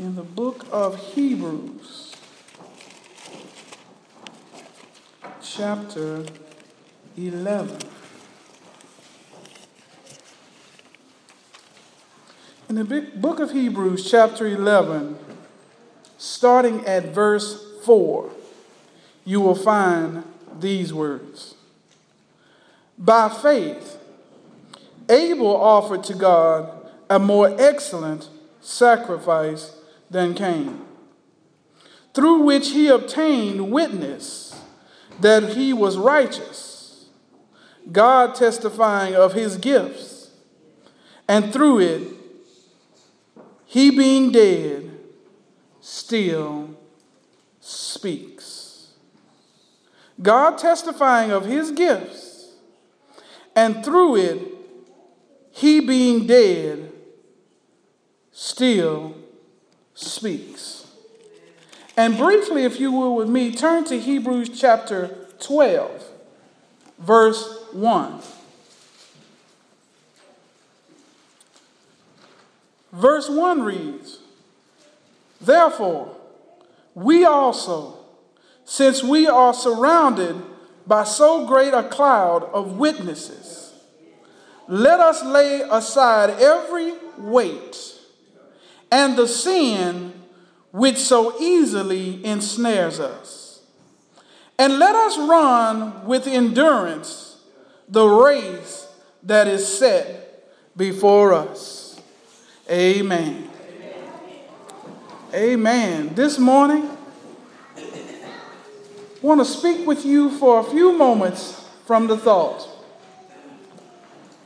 in 0.00 0.14
the 0.14 0.22
book 0.22 0.64
of 0.72 0.98
Hebrews, 1.12 2.16
chapter 5.42 6.24
11. 7.18 7.76
In 12.70 12.76
the 12.76 13.10
book 13.14 13.40
of 13.40 13.50
Hebrews, 13.50 14.10
chapter 14.10 14.46
11, 14.46 15.18
starting 16.16 16.86
at 16.86 17.12
verse 17.12 17.62
4, 17.84 18.30
you 19.26 19.42
will 19.42 19.54
find 19.54 20.24
these 20.58 20.94
words 20.94 21.56
By 22.96 23.28
faith, 23.28 23.98
Abel 25.10 25.54
offered 25.54 26.04
to 26.04 26.14
God 26.14 26.88
a 27.10 27.18
more 27.18 27.54
excellent 27.60 28.30
sacrifice 28.62 29.76
than 30.10 30.34
Cain, 30.34 30.84
through 32.12 32.42
which 32.42 32.70
he 32.70 32.88
obtained 32.88 33.70
witness 33.70 34.60
that 35.20 35.50
he 35.50 35.72
was 35.72 35.96
righteous, 35.96 37.06
God 37.92 38.34
testifying 38.34 39.14
of 39.14 39.34
his 39.34 39.56
gifts, 39.56 40.30
and 41.28 41.52
through 41.52 41.78
it, 41.78 42.02
he 43.64 43.90
being 43.90 44.32
dead, 44.32 44.90
still 45.80 46.76
speaks. 47.60 48.88
God 50.20 50.58
testifying 50.58 51.30
of 51.30 51.46
his 51.46 51.70
gifts, 51.70 52.54
and 53.54 53.84
through 53.84 54.16
it, 54.16 54.54
he 55.52 55.80
being 55.80 56.26
dead, 56.26 56.92
still 58.32 59.14
speaks. 60.00 60.86
And 61.96 62.16
briefly, 62.16 62.64
if 62.64 62.80
you 62.80 62.92
will, 62.92 63.14
with 63.16 63.28
me, 63.28 63.52
turn 63.52 63.84
to 63.84 63.98
Hebrews 63.98 64.58
chapter 64.58 65.16
12, 65.40 66.04
verse 66.98 67.64
1. 67.72 68.20
Verse 72.92 73.28
1 73.28 73.62
reads, 73.62 74.18
Therefore, 75.40 76.16
we 76.94 77.24
also, 77.24 77.98
since 78.64 79.02
we 79.02 79.26
are 79.26 79.54
surrounded 79.54 80.36
by 80.86 81.04
so 81.04 81.46
great 81.46 81.72
a 81.72 81.84
cloud 81.84 82.44
of 82.44 82.78
witnesses, 82.78 83.74
let 84.66 85.00
us 85.00 85.24
lay 85.24 85.62
aside 85.70 86.30
every 86.40 86.94
weight 87.18 87.99
and 88.90 89.16
the 89.16 89.26
sin 89.26 90.12
which 90.72 90.96
so 90.96 91.40
easily 91.40 92.24
ensnares 92.24 93.00
us. 93.00 93.62
And 94.58 94.78
let 94.78 94.94
us 94.94 95.16
run 95.18 96.06
with 96.06 96.26
endurance 96.26 97.42
the 97.88 98.06
race 98.06 98.86
that 99.22 99.48
is 99.48 99.66
set 99.66 100.44
before 100.76 101.32
us. 101.32 102.00
Amen. 102.70 103.50
Amen. 105.34 106.14
This 106.14 106.38
morning, 106.38 106.88
I 107.76 107.86
want 109.22 109.40
to 109.40 109.44
speak 109.44 109.86
with 109.86 110.04
you 110.04 110.30
for 110.38 110.60
a 110.60 110.64
few 110.64 110.96
moments 110.96 111.64
from 111.86 112.06
the 112.06 112.16
thought 112.16 112.68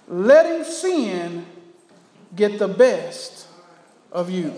letting 0.09 0.65
sin 0.65 1.47
get 2.35 2.59
the 2.59 2.69
best 2.69 3.47
of 4.15 4.31
you. 4.31 4.55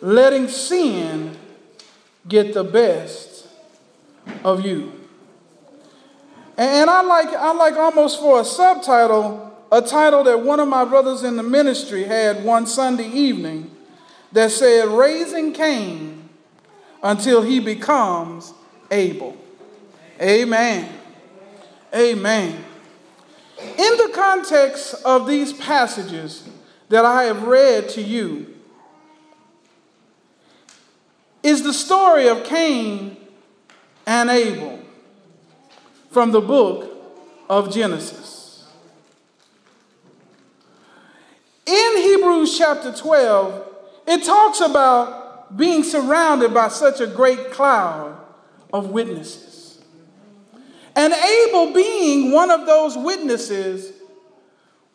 Letting 0.00 0.48
sin 0.48 1.36
get 2.26 2.54
the 2.54 2.64
best 2.64 3.48
of 4.44 4.64
you. 4.64 4.92
And 6.56 6.88
I 6.88 7.02
like, 7.02 7.28
I 7.28 7.52
like 7.52 7.74
almost 7.74 8.20
for 8.20 8.40
a 8.40 8.44
subtitle, 8.44 9.52
a 9.72 9.82
title 9.82 10.22
that 10.24 10.40
one 10.40 10.60
of 10.60 10.68
my 10.68 10.84
brothers 10.84 11.24
in 11.24 11.36
the 11.36 11.42
ministry 11.42 12.04
had 12.04 12.44
one 12.44 12.66
Sunday 12.66 13.08
evening 13.08 13.74
that 14.32 14.52
said, 14.52 14.88
Raising 14.88 15.52
Cain 15.52 16.28
until 17.02 17.42
he 17.42 17.58
becomes 17.58 18.54
Abel. 18.90 19.36
Amen. 20.20 20.92
Amen. 21.92 22.64
In 23.60 23.96
the 23.96 24.10
context 24.14 24.94
of 25.04 25.26
these 25.26 25.52
passages 25.52 26.48
that 26.94 27.04
I 27.04 27.24
have 27.24 27.42
read 27.42 27.88
to 27.88 28.00
you, 28.00 28.54
is 31.42 31.64
the 31.64 31.72
story 31.72 32.28
of 32.28 32.44
Cain 32.44 33.16
and 34.06 34.30
Abel 34.30 34.78
from 36.12 36.30
the 36.30 36.40
book 36.40 36.88
of 37.50 37.74
Genesis. 37.74 38.64
In 41.66 41.96
Hebrews 41.96 42.56
chapter 42.56 42.92
12, 42.92 43.74
it 44.06 44.22
talks 44.22 44.60
about 44.60 45.56
being 45.56 45.82
surrounded 45.82 46.54
by 46.54 46.68
such 46.68 47.00
a 47.00 47.08
great 47.08 47.50
cloud 47.50 48.16
of 48.72 48.90
witnesses. 48.90 49.82
And 50.94 51.12
Abel, 51.12 51.72
being 51.72 52.30
one 52.30 52.52
of 52.52 52.66
those 52.66 52.96
witnesses, 52.96 53.92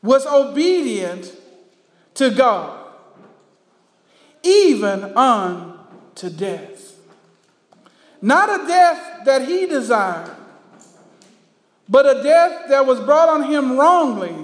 was 0.02 0.26
obedient 0.26 1.36
to 2.20 2.30
God, 2.30 2.86
even 4.44 5.06
unto 5.16 6.30
death. 6.30 7.00
Not 8.22 8.50
a 8.50 8.68
death 8.68 9.22
that 9.24 9.48
he 9.48 9.66
desired, 9.66 10.36
but 11.88 12.06
a 12.06 12.22
death 12.22 12.68
that 12.68 12.86
was 12.86 13.00
brought 13.00 13.30
on 13.30 13.44
him 13.44 13.78
wrongly 13.78 14.36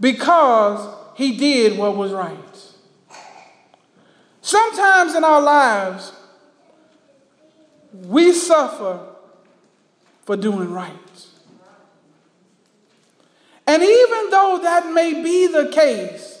because 0.00 0.96
he 1.14 1.36
did 1.36 1.76
what 1.76 1.94
was 1.94 2.10
right. 2.12 2.72
Sometimes 4.40 5.14
in 5.14 5.24
our 5.24 5.42
lives, 5.42 6.10
we 7.92 8.32
suffer 8.32 9.06
for 10.22 10.38
doing 10.38 10.72
right. 10.72 10.94
And 13.66 13.82
even 13.82 14.30
though 14.30 14.60
that 14.62 14.90
may 14.90 15.22
be 15.22 15.48
the 15.48 15.68
case, 15.68 16.35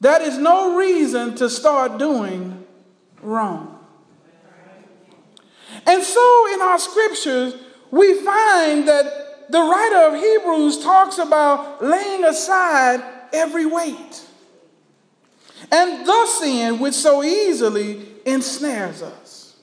that 0.00 0.22
is 0.22 0.38
no 0.38 0.76
reason 0.76 1.34
to 1.36 1.48
start 1.48 1.98
doing 1.98 2.64
wrong. 3.22 3.72
And 5.86 6.02
so 6.02 6.54
in 6.54 6.60
our 6.60 6.78
scriptures, 6.78 7.54
we 7.90 8.14
find 8.22 8.88
that 8.88 9.50
the 9.50 9.60
writer 9.60 10.16
of 10.16 10.22
Hebrews 10.22 10.82
talks 10.82 11.18
about 11.18 11.82
laying 11.82 12.24
aside 12.24 13.02
every 13.32 13.66
weight 13.66 14.24
and 15.70 16.06
the 16.06 16.26
sin 16.26 16.78
which 16.78 16.94
so 16.94 17.22
easily 17.22 18.06
ensnares 18.24 19.02
us. 19.02 19.56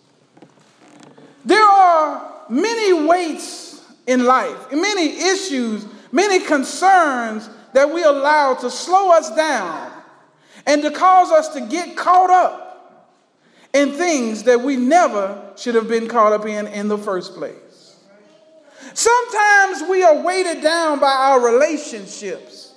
There 1.46 1.64
are 1.64 2.46
many 2.50 3.06
weights 3.08 3.86
in 4.08 4.26
life, 4.26 4.72
many 4.72 5.18
issues, 5.32 5.86
many 6.12 6.40
concerns 6.40 7.50
that 7.74 7.94
we 7.94 8.04
allow 8.04 8.54
to 8.56 8.70
slow 8.70 9.12
us 9.12 9.34
down 9.36 9.93
and 10.66 10.82
to 10.84 10.92
cause 10.92 11.32
us 11.32 11.50
to 11.50 11.62
get 11.62 11.98
caught 11.98 12.30
up 12.30 12.64
in 13.74 13.92
things 13.92 14.44
that 14.44 14.62
we 14.62 14.76
never 14.76 15.42
should 15.56 15.76
have 15.76 15.88
been 15.88 16.08
caught 16.08 16.32
up 16.32 16.46
in 16.46 16.68
in 16.68 16.88
the 16.88 16.98
first 16.98 17.34
place. 17.34 17.98
Sometimes 18.94 19.90
we 19.90 20.04
are 20.04 20.22
weighted 20.22 20.62
down 20.62 21.00
by 21.00 21.12
our 21.12 21.44
relationships. 21.44 22.76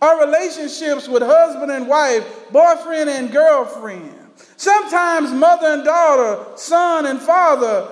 Our 0.00 0.26
relationships 0.26 1.08
with 1.08 1.22
husband 1.22 1.70
and 1.70 1.88
wife, 1.88 2.50
boyfriend 2.50 3.10
and 3.10 3.30
girlfriend. 3.30 4.14
Sometimes 4.56 5.32
mother 5.32 5.66
and 5.68 5.84
daughter, 5.84 6.56
son 6.56 7.06
and 7.06 7.20
father, 7.20 7.88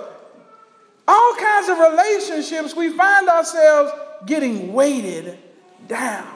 all 1.07 1.35
kinds 1.35 1.69
of 1.69 1.79
relationships, 1.79 2.75
we 2.75 2.91
find 2.91 3.29
ourselves 3.29 3.93
getting 4.27 4.73
weighted 4.73 5.39
down. 5.87 6.34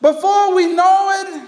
Before 0.00 0.54
we 0.54 0.74
know 0.74 1.12
it, 1.20 1.42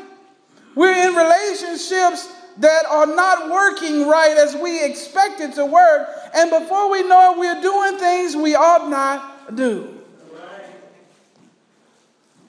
we're 0.74 1.08
in 1.08 1.14
relationships 1.14 2.32
that 2.58 2.84
are 2.86 3.06
not 3.06 3.50
working 3.50 4.06
right 4.06 4.36
as 4.36 4.54
we 4.56 4.84
expect 4.84 5.40
it 5.40 5.54
to 5.54 5.64
work. 5.64 6.08
And 6.34 6.50
before 6.50 6.90
we 6.90 7.02
know 7.02 7.32
it, 7.32 7.38
we're 7.38 7.62
doing 7.62 7.98
things 7.98 8.36
we 8.36 8.54
ought 8.54 8.88
not 8.90 9.56
do. 9.56 9.96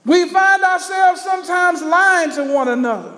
We 0.03 0.27
find 0.30 0.63
ourselves 0.63 1.21
sometimes 1.21 1.81
lying 1.83 2.31
to 2.31 2.51
one 2.51 2.68
another, 2.68 3.13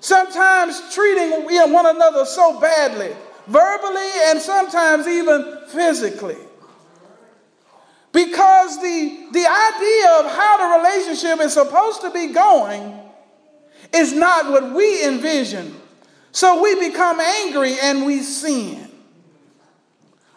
sometimes 0.00 0.94
treating 0.94 1.30
one 1.32 1.86
another 1.86 2.24
so 2.24 2.60
badly 2.60 3.12
verbally 3.46 4.10
and 4.26 4.40
sometimes 4.40 5.06
even 5.06 5.58
physically. 5.68 6.36
Because 8.16 8.80
the, 8.80 9.26
the 9.30 9.46
idea 9.46 10.10
of 10.20 10.34
how 10.34 10.56
the 10.56 10.82
relationship 10.82 11.38
is 11.44 11.52
supposed 11.52 12.00
to 12.00 12.10
be 12.10 12.28
going 12.28 12.98
is 13.92 14.14
not 14.14 14.50
what 14.50 14.72
we 14.72 15.04
envision. 15.04 15.78
So 16.32 16.62
we 16.62 16.88
become 16.88 17.20
angry 17.20 17.74
and 17.78 18.06
we 18.06 18.22
sin. 18.22 18.90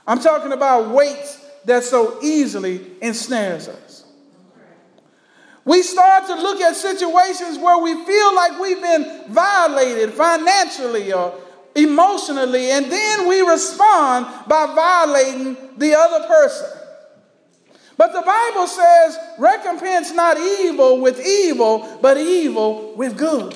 I'm 0.05 0.19
talking 0.19 0.51
about 0.51 0.93
weights 0.93 1.39
that 1.63 1.85
so 1.85 2.21
easily 2.21 2.81
ensnares 3.01 3.69
us. 3.69 4.03
We 5.63 5.81
start 5.81 6.27
to 6.27 6.35
look 6.35 6.59
at 6.59 6.75
situations 6.75 7.57
where 7.57 7.77
we 7.77 7.93
feel 8.03 8.35
like 8.35 8.59
we've 8.59 8.81
been 8.81 9.23
violated 9.29 10.15
financially 10.15 11.13
or 11.13 11.33
emotionally, 11.75 12.71
and 12.71 12.91
then 12.91 13.25
we 13.25 13.39
respond 13.39 14.25
by 14.49 14.65
violating 14.65 15.55
the 15.77 15.95
other 15.97 16.27
person. 16.27 16.78
But 17.99 18.13
the 18.13 18.21
Bible 18.21 18.65
says, 18.65 19.17
recompense 19.37 20.13
not 20.13 20.37
evil 20.37 21.01
with 21.01 21.19
evil, 21.19 21.99
but 22.01 22.15
evil 22.15 22.93
with 22.95 23.17
good. 23.17 23.53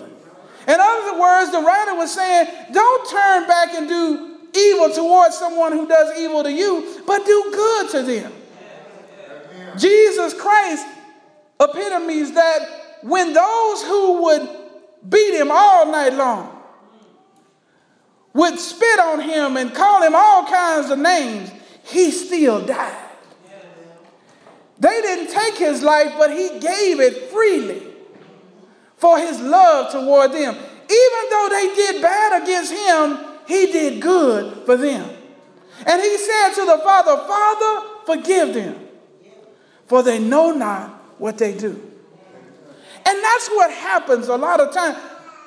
In 0.67 0.75
other 0.77 1.17
words, 1.17 1.49
the 1.53 1.61
writer 1.61 1.95
was 1.95 2.13
saying, 2.13 2.49
don't 2.73 3.09
turn 3.09 3.47
back 3.47 3.73
and 3.73 3.87
do 3.87 4.39
evil 4.53 4.89
towards 4.89 5.37
someone 5.37 5.71
who 5.71 5.87
does 5.87 6.19
evil 6.19 6.43
to 6.43 6.51
you, 6.51 7.01
but 7.07 7.25
do 7.25 7.51
good 7.53 7.89
to 7.91 8.03
them. 8.03 8.33
Jesus 9.77 10.33
Christ 10.33 10.87
epitomes 11.61 12.33
that 12.33 12.99
when 13.01 13.31
those 13.31 13.83
who 13.83 14.23
would 14.23 14.49
beat 15.07 15.39
him 15.39 15.51
all 15.51 15.89
night 15.89 16.15
long, 16.15 16.61
would 18.33 18.59
spit 18.59 18.99
on 18.99 19.21
him 19.21 19.55
and 19.55 19.73
call 19.73 20.03
him 20.03 20.15
all 20.15 20.45
kinds 20.47 20.89
of 20.89 20.99
names, 20.99 21.49
he 21.85 22.11
still 22.11 22.65
died. 22.65 23.02
They 24.83 25.01
didn't 25.01 25.33
take 25.33 25.55
his 25.55 25.81
life, 25.81 26.13
but 26.17 26.29
he 26.29 26.59
gave 26.59 26.99
it 26.99 27.31
freely 27.31 27.83
for 28.97 29.17
his 29.17 29.39
love 29.39 29.93
toward 29.93 30.33
them. 30.33 30.53
Even 30.55 31.29
though 31.29 31.47
they 31.49 31.73
did 31.73 32.01
bad 32.01 32.43
against 32.43 32.73
him, 32.73 33.17
he 33.47 33.71
did 33.71 34.01
good 34.01 34.65
for 34.65 34.75
them. 34.75 35.09
And 35.85 36.01
he 36.01 36.17
said 36.17 36.49
to 36.55 36.65
the 36.65 36.79
Father, 36.83 37.15
Father, 37.15 37.87
forgive 38.05 38.53
them, 38.53 38.75
for 39.87 40.03
they 40.03 40.19
know 40.19 40.51
not 40.51 40.89
what 41.17 41.37
they 41.37 41.57
do. 41.57 41.69
And 43.05 43.23
that's 43.23 43.47
what 43.51 43.71
happens 43.71 44.27
a 44.27 44.35
lot 44.35 44.59
of 44.59 44.73
times. 44.73 44.97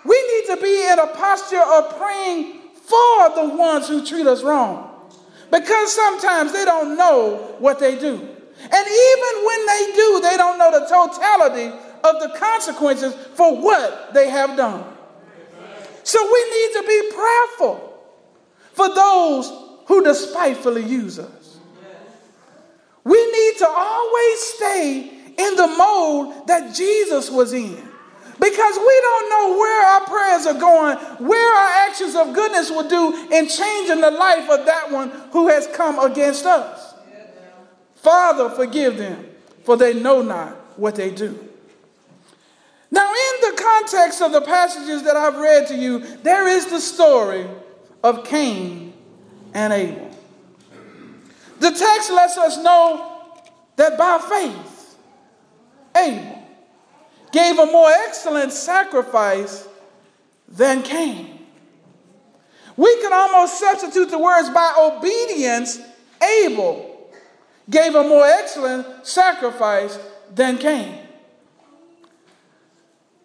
We 0.07 0.17
need 0.17 0.55
to 0.55 0.63
be 0.63 0.89
in 0.89 0.99
a 0.99 1.09
posture 1.09 1.63
of 1.63 1.99
praying 1.99 2.61
for 2.73 3.35
the 3.35 3.55
ones 3.55 3.87
who 3.87 4.03
treat 4.03 4.27
us 4.27 4.43
wrong 4.43 5.11
because 5.51 5.93
sometimes 5.93 6.55
they 6.55 6.65
don't 6.65 6.97
know 6.97 7.55
what 7.59 7.79
they 7.79 7.99
do. 7.99 8.36
And 8.61 8.73
even 8.73 9.47
when 9.47 9.67
they 9.67 9.93
do, 9.95 10.21
they 10.23 10.37
don't 10.37 10.59
know 10.59 10.71
the 10.71 10.87
totality 10.87 11.67
of 12.05 12.21
the 12.21 12.39
consequences 12.39 13.15
for 13.35 13.61
what 13.61 14.15
they 14.15 14.31
have 14.31 14.57
done. 14.57 14.85
So 16.03 16.23
we 16.23 16.51
need 16.51 16.73
to 16.75 16.85
be 16.87 17.13
prayerful 17.15 18.03
for 18.73 18.95
those 18.95 19.53
who 19.87 20.05
despitefully 20.05 20.85
use 20.85 21.19
us. 21.19 21.59
We 23.05 23.25
need 23.33 23.59
to 23.59 23.69
always 23.69 24.41
stay 24.41 25.11
in 25.39 25.57
the 25.57 25.67
mode 25.67 26.47
that 26.49 26.75
Jesus 26.75 27.31
was 27.31 27.53
in. 27.53 27.89
Because 28.39 28.77
we 28.77 29.01
don't 29.03 29.31
know 29.31 29.59
where 29.59 29.87
our 29.87 30.01
prayers 30.05 30.47
are 30.47 30.61
going, 30.61 30.99
where 31.27 31.55
our 31.55 31.89
actions 31.89 32.15
of 32.15 32.35
goodness 32.35 32.71
will 32.71 32.89
do 32.89 33.29
in 33.33 33.49
changing 33.49 34.01
the 34.01 34.11
life 34.11 34.51
of 34.51 34.67
that 34.67 34.91
one 34.91 35.11
who 35.33 35.49
has 35.49 35.67
come 35.69 35.99
against 35.99 36.45
us. 36.45 36.86
Father, 38.07 38.51
forgive 38.51 38.99
them, 38.99 39.27
for 39.65 39.77
they 39.77 39.93
know 39.93 40.23
not 40.23 40.79
what 40.79 40.95
they 40.95 41.11
do. 41.11 41.37
Now, 42.89 43.11
in 43.11 43.51
the 43.51 43.61
context 43.61 44.23
of 44.23 44.31
the 44.31 44.43
passages 44.43 45.03
that 45.03 45.17
I've 45.17 45.37
read 45.37 45.67
to 45.67 45.75
you, 45.75 45.99
there 46.19 46.47
is 46.47 46.67
the 46.67 46.79
story 46.79 47.49
of 48.05 48.23
Cain 48.23 48.93
and 49.55 49.73
Abel. 49.73 50.09
The 51.59 51.73
text 51.73 52.13
lets 52.13 52.39
us 52.39 52.59
know 52.59 53.25
that 53.75 53.99
by 53.99 54.19
faith, 54.19 54.97
Abel 55.97 56.45
gave 57.33 57.59
a 57.59 57.67
more 57.67 57.91
excellent 58.07 58.53
sacrifice 58.53 59.67
than 60.47 60.85
Cain. 60.85 61.41
We 62.77 63.01
can 63.01 63.13
almost 63.13 63.59
substitute 63.59 64.11
the 64.11 64.19
words 64.21 64.49
by 64.51 64.77
obedience, 64.79 65.81
Abel 66.23 66.86
gave 67.69 67.95
a 67.95 68.03
more 68.03 68.25
excellent 68.25 69.07
sacrifice 69.07 69.99
than 70.35 70.59
Cain. 70.59 70.99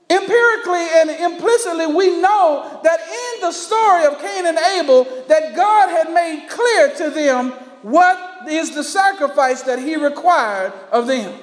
Empirically 0.10 0.88
and 0.94 1.10
implicitly, 1.10 1.88
we 1.88 2.20
know 2.20 2.82
that 2.84 3.00
in 3.00 3.42
the 3.42 3.52
story 3.52 4.06
of 4.06 4.20
Cain 4.20 4.46
and 4.46 4.58
Abel, 4.58 5.06
that 5.28 5.56
God 5.56 5.90
had 5.90 6.14
made 6.14 6.48
clear 6.50 6.94
to 6.96 7.10
them 7.10 7.52
what 7.82 8.50
is 8.50 8.76
the 8.76 8.84
sacrifice 8.84 9.62
that 9.64 9.80
he 9.80 9.96
required 9.96 10.74
of 10.92 11.08
them. 11.08 11.34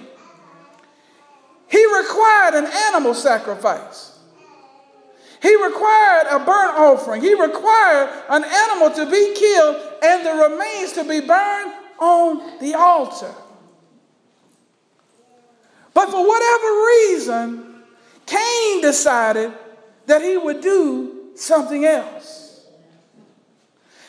He 1.70 1.84
required 1.98 2.54
an 2.54 2.66
animal 2.66 3.14
sacrifice. 3.14 4.18
He 5.40 5.54
required 5.54 6.26
a 6.30 6.38
burnt 6.38 6.76
offering. 6.76 7.22
He 7.22 7.32
required 7.40 8.10
an 8.28 8.44
animal 8.44 8.90
to 8.90 9.10
be 9.10 9.34
killed 9.34 9.76
and 10.02 10.26
the 10.26 10.48
remains 10.48 10.92
to 10.92 11.04
be 11.04 11.20
burned 11.20 11.72
on 11.98 12.58
the 12.60 12.74
altar. 12.74 13.34
But 15.94 16.10
for 16.10 16.26
whatever 16.26 16.86
reason, 16.86 17.82
Cain 18.26 18.80
decided 18.80 19.52
that 20.06 20.22
he 20.22 20.36
would 20.36 20.60
do 20.60 21.30
something 21.34 21.84
else. 21.84 22.66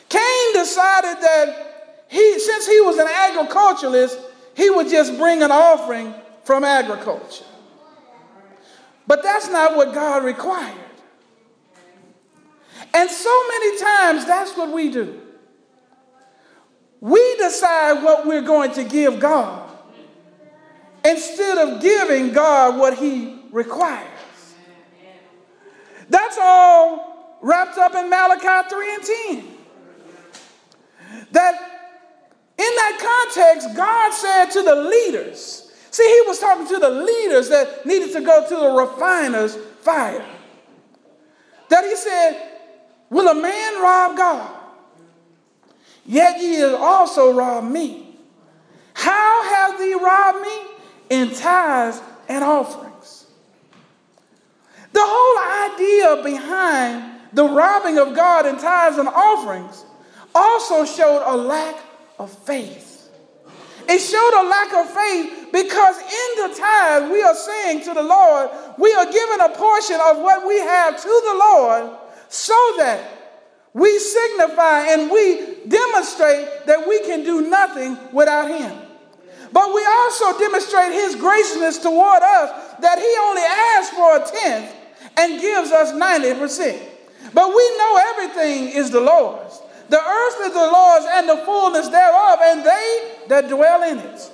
Cain 0.08 0.52
decided 0.52 1.22
that 1.22 2.04
he, 2.08 2.38
since 2.38 2.66
he 2.66 2.80
was 2.80 2.98
an 2.98 3.08
agriculturalist, 3.08 4.18
he 4.56 4.68
would 4.70 4.88
just 4.88 5.16
bring 5.16 5.42
an 5.42 5.50
offering 5.50 6.14
from 6.44 6.64
agriculture. 6.64 7.44
But 9.06 9.22
that's 9.22 9.48
not 9.48 9.76
what 9.76 9.94
God 9.94 10.24
required. 10.24 10.76
And 12.92 13.10
so 13.10 13.48
many 13.48 13.78
times, 13.78 14.26
that's 14.26 14.56
what 14.56 14.70
we 14.70 14.90
do. 14.90 15.20
We 17.00 17.36
decide 17.36 18.02
what 18.02 18.26
we're 18.26 18.42
going 18.42 18.72
to 18.72 18.84
give 18.84 19.18
God 19.18 19.70
instead 21.04 21.56
of 21.58 21.80
giving 21.80 22.32
God 22.32 22.78
what 22.78 22.98
He 22.98 23.42
requires. 23.50 24.06
That's 26.08 26.36
all 26.40 27.38
wrapped 27.40 27.78
up 27.78 27.94
in 27.94 28.10
Malachi 28.10 28.68
3 28.68 28.94
and 28.94 29.04
10. 29.04 29.44
That 31.32 31.54
in 32.58 32.76
that 32.76 33.24
context, 33.32 33.74
God 33.74 34.12
said 34.12 34.46
to 34.50 34.62
the 34.62 34.74
leaders, 34.74 35.72
see, 35.90 36.02
He 36.02 36.28
was 36.28 36.38
talking 36.38 36.68
to 36.68 36.78
the 36.78 36.90
leaders 36.90 37.48
that 37.48 37.86
needed 37.86 38.12
to 38.12 38.20
go 38.20 38.46
to 38.46 38.56
the 38.56 38.68
refiner's 38.68 39.56
fire. 39.56 40.24
That 41.70 41.84
He 41.84 41.96
said, 41.96 42.48
Will 43.08 43.28
a 43.28 43.34
man 43.34 43.82
rob 43.82 44.16
God? 44.16 44.59
Yet 46.10 46.42
ye 46.42 46.54
have 46.54 46.74
also 46.74 47.32
robbed 47.32 47.70
me. 47.70 48.18
How 48.94 49.44
have 49.44 49.78
thee 49.78 49.94
robbed 49.94 50.40
me? 50.40 50.58
In 51.08 51.30
tithes 51.32 52.02
and 52.28 52.42
offerings. 52.42 53.26
The 54.92 55.04
whole 55.04 55.70
idea 55.70 56.24
behind 56.24 57.20
the 57.32 57.44
robbing 57.44 57.98
of 57.98 58.16
God 58.16 58.44
in 58.44 58.58
tithes 58.58 58.98
and 58.98 59.06
offerings 59.06 59.84
also 60.34 60.84
showed 60.84 61.22
a 61.24 61.36
lack 61.36 61.76
of 62.18 62.36
faith. 62.38 63.08
It 63.88 64.00
showed 64.00 64.34
a 64.34 64.48
lack 64.48 64.72
of 64.72 64.92
faith 64.92 65.52
because 65.52 65.96
in 65.96 66.42
the 66.42 66.56
tithe 66.58 67.12
we 67.12 67.22
are 67.22 67.36
saying 67.36 67.84
to 67.84 67.94
the 67.94 68.02
Lord, 68.02 68.50
we 68.78 68.92
are 68.94 69.06
giving 69.06 69.40
a 69.44 69.50
portion 69.50 70.00
of 70.08 70.18
what 70.18 70.44
we 70.44 70.58
have 70.58 71.00
to 71.00 71.08
the 71.08 71.38
Lord 71.38 71.98
so 72.28 72.74
that 72.78 73.20
we 73.72 73.96
signify 74.00 74.88
and 74.88 75.08
we 75.08 75.49
demonstrate 75.70 76.66
that 76.66 76.86
we 76.86 77.00
can 77.06 77.24
do 77.24 77.48
nothing 77.48 77.96
without 78.12 78.50
Him. 78.50 78.76
But 79.52 79.72
we 79.74 79.84
also 79.86 80.38
demonstrate 80.38 80.92
His 80.92 81.16
graciousness 81.16 81.78
toward 81.78 82.22
us 82.22 82.76
that 82.80 82.98
He 82.98 83.12
only 83.22 83.42
asks 83.78 83.94
for 83.94 84.16
a 84.16 84.22
tenth 84.26 84.74
and 85.16 85.40
gives 85.40 85.70
us 85.70 85.92
90%. 85.92 86.78
But 87.32 87.48
we 87.48 87.78
know 87.78 87.98
everything 88.14 88.68
is 88.68 88.90
the 88.90 89.00
Lord's. 89.00 89.60
The 89.88 89.98
earth 90.00 90.46
is 90.46 90.52
the 90.52 90.70
Lord's 90.70 91.06
and 91.08 91.28
the 91.28 91.38
fullness 91.44 91.88
thereof, 91.88 92.38
and 92.42 92.64
they 92.64 93.12
that 93.28 93.48
dwell 93.48 93.82
in 93.90 93.98
it. 93.98 94.30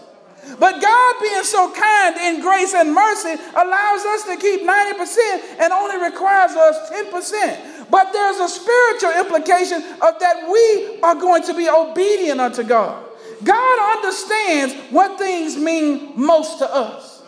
But 0.60 0.80
God, 0.80 1.14
being 1.20 1.42
so 1.42 1.72
kind 1.72 2.16
in 2.16 2.40
grace 2.40 2.72
and 2.74 2.94
mercy, 2.94 3.34
allows 3.54 4.04
us 4.04 4.24
to 4.24 4.36
keep 4.36 4.62
90% 4.62 5.60
and 5.60 5.72
only 5.72 5.96
requires 5.98 6.52
us 6.52 6.90
10%. 6.90 7.75
But 7.90 8.12
there's 8.12 8.38
a 8.38 8.48
spiritual 8.48 9.12
implication 9.12 9.82
of 10.02 10.18
that 10.18 10.48
we 10.50 11.00
are 11.02 11.14
going 11.14 11.42
to 11.44 11.54
be 11.54 11.68
obedient 11.68 12.40
unto 12.40 12.62
God. 12.62 13.04
God 13.44 13.96
understands 13.96 14.74
what 14.90 15.18
things 15.18 15.56
mean 15.56 16.12
most 16.16 16.58
to 16.58 16.74
us. 16.74 17.22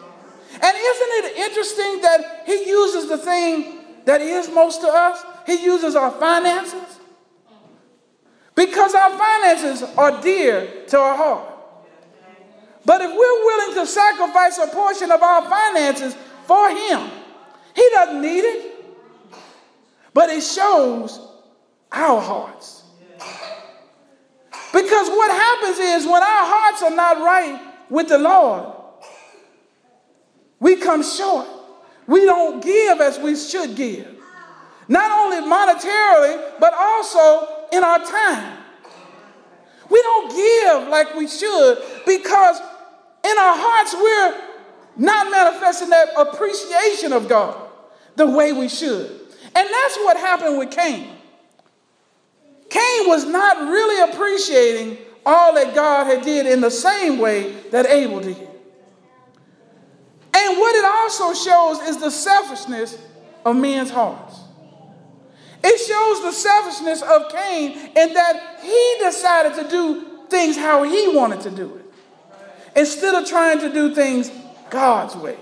And 0.52 0.76
isn't 0.76 1.24
it 1.24 1.36
interesting 1.36 2.00
that 2.02 2.42
He 2.46 2.68
uses 2.68 3.08
the 3.08 3.18
thing 3.18 3.78
that 4.04 4.20
is 4.20 4.48
most 4.50 4.80
to 4.80 4.88
us? 4.88 5.22
He 5.46 5.62
uses 5.62 5.94
our 5.94 6.10
finances. 6.10 6.98
Because 8.54 8.94
our 8.94 9.16
finances 9.16 9.82
are 9.96 10.20
dear 10.20 10.84
to 10.88 10.98
our 10.98 11.16
heart. 11.16 11.54
But 12.84 13.02
if 13.02 13.10
we're 13.10 13.44
willing 13.44 13.74
to 13.76 13.86
sacrifice 13.86 14.58
a 14.58 14.66
portion 14.68 15.12
of 15.12 15.22
our 15.22 15.42
finances 15.48 16.16
for 16.46 16.70
Him, 16.70 17.10
He 17.76 17.88
doesn't 17.94 18.20
need 18.20 18.40
it. 18.40 18.67
But 20.18 20.30
it 20.30 20.42
shows 20.42 21.20
our 21.92 22.20
hearts. 22.20 22.82
Because 24.72 25.08
what 25.10 25.30
happens 25.30 25.78
is 25.78 26.06
when 26.06 26.20
our 26.20 26.44
hearts 26.44 26.82
are 26.82 26.90
not 26.90 27.18
right 27.18 27.60
with 27.88 28.08
the 28.08 28.18
Lord, 28.18 28.66
we 30.58 30.74
come 30.74 31.04
short. 31.04 31.46
We 32.08 32.24
don't 32.24 32.60
give 32.60 33.00
as 33.00 33.20
we 33.20 33.36
should 33.36 33.76
give. 33.76 34.12
Not 34.88 35.08
only 35.12 35.48
monetarily, 35.48 36.58
but 36.58 36.74
also 36.74 37.68
in 37.72 37.84
our 37.84 38.04
time. 38.04 38.58
We 39.88 40.02
don't 40.02 40.30
give 40.34 40.88
like 40.88 41.14
we 41.14 41.28
should 41.28 41.78
because 42.04 42.58
in 42.58 43.38
our 43.38 43.56
hearts 43.56 43.94
we're 43.94 44.40
not 44.96 45.30
manifesting 45.30 45.90
that 45.90 46.08
appreciation 46.18 47.12
of 47.12 47.28
God 47.28 47.70
the 48.16 48.26
way 48.26 48.52
we 48.52 48.68
should. 48.68 49.17
And 49.58 49.68
that's 49.68 49.96
what 49.96 50.16
happened 50.16 50.56
with 50.56 50.70
Cain. 50.70 51.08
Cain 52.70 53.08
was 53.08 53.24
not 53.24 53.68
really 53.68 54.12
appreciating 54.12 54.98
all 55.26 55.52
that 55.54 55.74
God 55.74 56.06
had 56.06 56.22
did 56.22 56.46
in 56.46 56.60
the 56.60 56.70
same 56.70 57.18
way 57.18 57.50
that 57.72 57.86
Abel 57.86 58.20
did. 58.20 58.36
And 58.36 60.58
what 60.58 60.76
it 60.76 60.84
also 60.84 61.34
shows 61.34 61.80
is 61.88 61.96
the 61.96 62.10
selfishness 62.10 62.96
of 63.44 63.56
men's 63.56 63.90
hearts. 63.90 64.38
It 65.64 65.76
shows 65.76 66.22
the 66.22 66.30
selfishness 66.30 67.02
of 67.02 67.32
Cain 67.32 67.72
in 67.96 68.14
that 68.14 68.60
he 68.62 68.96
decided 69.00 69.60
to 69.60 69.68
do 69.68 70.06
things 70.28 70.56
how 70.56 70.84
he 70.84 71.08
wanted 71.08 71.40
to 71.40 71.50
do 71.50 71.74
it 71.74 72.78
instead 72.78 73.20
of 73.20 73.28
trying 73.28 73.58
to 73.58 73.72
do 73.72 73.92
things 73.92 74.30
God's 74.70 75.16
way. 75.16 75.36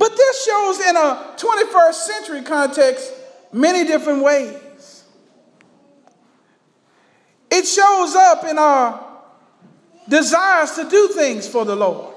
But 0.00 0.16
this 0.16 0.46
shows 0.46 0.80
in 0.80 0.96
a 0.96 1.34
21st 1.36 1.92
century 1.92 2.40
context 2.40 3.12
many 3.52 3.84
different 3.84 4.22
ways. 4.22 5.04
It 7.50 7.66
shows 7.66 8.14
up 8.14 8.44
in 8.44 8.56
our 8.56 8.98
desires 10.08 10.72
to 10.76 10.88
do 10.88 11.08
things 11.08 11.46
for 11.46 11.66
the 11.66 11.76
Lord. 11.76 12.14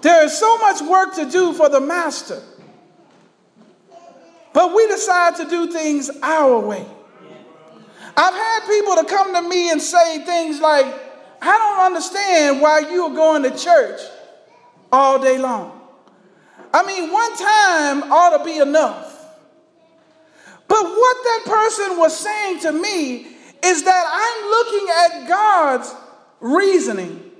There 0.00 0.24
is 0.24 0.36
so 0.36 0.58
much 0.58 0.82
work 0.82 1.14
to 1.14 1.30
do 1.30 1.52
for 1.52 1.68
the 1.68 1.78
Master, 1.78 2.42
but 4.52 4.74
we 4.74 4.88
decide 4.88 5.36
to 5.36 5.44
do 5.48 5.70
things 5.70 6.10
our 6.24 6.58
way. 6.58 6.84
I've 8.16 8.34
had 8.34 8.66
people 8.66 8.96
to 8.96 9.04
come 9.04 9.32
to 9.32 9.48
me 9.48 9.70
and 9.70 9.80
say 9.80 10.24
things 10.24 10.60
like, 10.60 10.86
I 11.40 11.56
don't 11.56 11.86
understand 11.86 12.60
why 12.60 12.80
you 12.80 13.04
are 13.04 13.14
going 13.14 13.44
to 13.44 13.56
church 13.56 14.00
all 14.90 15.22
day 15.22 15.38
long. 15.38 15.82
I 16.74 16.84
mean, 16.84 17.12
one 17.12 17.36
time 17.36 18.12
ought 18.12 18.36
to 18.36 18.44
be 18.44 18.58
enough. 18.58 19.12
But 20.66 20.82
what 20.82 21.16
that 21.22 21.42
person 21.46 21.98
was 21.98 22.18
saying 22.18 22.58
to 22.60 22.72
me 22.72 23.28
is 23.64 23.84
that 23.84 24.04
I'm 24.10 24.50
looking 24.50 24.88
at 24.90 25.28
God's 25.28 25.94
reasoning 26.40 27.30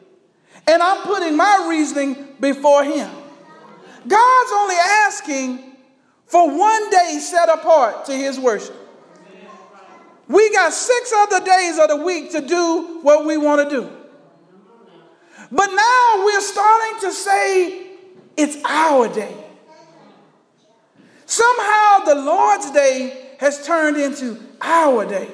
and 0.69 0.81
I'm 0.81 1.03
putting 1.03 1.37
my 1.37 1.67
reasoning 1.69 2.29
before 2.39 2.85
Him. 2.85 3.11
God's 4.07 4.53
only 4.53 4.77
asking 4.77 5.73
for 6.27 6.57
one 6.57 6.91
day 6.91 7.19
set 7.21 7.49
apart 7.49 8.05
to 8.05 8.13
His 8.13 8.39
worship. 8.39 8.77
We 10.29 10.53
got 10.53 10.73
six 10.73 11.13
other 11.13 11.45
days 11.45 11.81
of 11.81 11.89
the 11.89 11.97
week 11.97 12.31
to 12.31 12.41
do 12.41 13.01
what 13.03 13.27
we 13.27 13.37
want 13.37 13.69
to 13.69 13.77
do. 13.77 13.91
But 15.51 15.67
now 15.67 16.25
we're 16.25 16.41
starting 16.41 17.01
to 17.01 17.13
say 17.13 17.84
it's 18.37 18.57
our 18.65 19.09
day. 19.09 19.35
Somehow 21.27 22.05
the 22.05 22.15
Lord's 22.17 22.71
day 22.71 23.37
has 23.39 23.67
turned 23.67 23.97
into 23.97 24.41
our 24.61 25.05
day. 25.07 25.29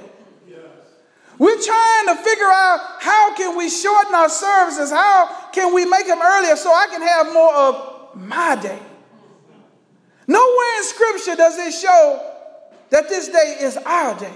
We're 1.38 1.60
trying 1.60 2.06
to 2.08 2.16
figure 2.16 2.52
out 2.52 2.80
how 3.00 3.34
can 3.34 3.56
we 3.56 3.70
shorten 3.70 4.14
our 4.14 4.28
services? 4.28 4.90
How 4.90 5.48
can 5.52 5.74
we 5.74 5.86
make 5.86 6.06
them 6.06 6.20
earlier 6.20 6.54
so 6.54 6.68
I 6.70 6.86
can 6.90 7.00
have 7.00 7.32
more 7.32 7.54
of 7.54 8.14
my 8.14 8.56
day? 8.56 8.78
Nowhere 10.26 10.76
in 10.76 10.84
scripture 10.84 11.36
does 11.36 11.56
it 11.56 11.72
show 11.72 12.30
that 12.90 13.08
this 13.08 13.28
day 13.28 13.56
is 13.60 13.78
our 13.78 14.18
day. 14.18 14.34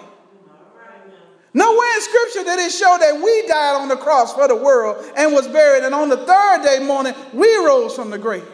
Nowhere 1.52 1.94
in 1.94 2.00
scripture 2.00 2.42
did 2.42 2.59
it 2.59 2.73
show 2.73 2.97
that 2.99 3.21
we 3.23 3.47
died 3.49 3.76
on 3.76 3.88
the 3.88 3.97
cross 3.97 4.33
for 4.33 4.49
the 4.49 4.56
world 4.56 5.04
and 5.14 5.33
was 5.33 5.47
buried, 5.47 5.85
and 5.85 5.94
on 5.94 6.09
the 6.09 6.16
third 6.16 6.62
day 6.64 6.85
morning 6.85 7.14
we 7.35 7.54
rose 7.59 7.94
from 7.94 8.11
the 8.11 8.18
grave. 8.18 8.49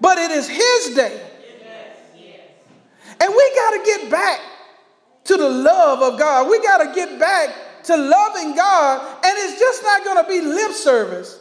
But 0.00 0.18
it 0.18 0.30
is 0.30 0.48
his 0.48 0.94
day. 0.94 1.20
And 3.18 3.32
we 3.34 3.54
got 3.54 3.70
to 3.70 3.82
get 3.84 4.10
back 4.10 4.40
to 5.24 5.36
the 5.36 5.48
love 5.48 6.02
of 6.02 6.18
God. 6.18 6.50
We 6.50 6.60
got 6.62 6.78
to 6.78 6.94
get 6.94 7.18
back 7.18 7.84
to 7.84 7.96
loving 7.96 8.54
God. 8.54 9.24
And 9.24 9.38
it's 9.38 9.58
just 9.58 9.82
not 9.82 10.04
going 10.04 10.22
to 10.22 10.28
be 10.28 10.40
lip 10.40 10.72
service, 10.72 11.40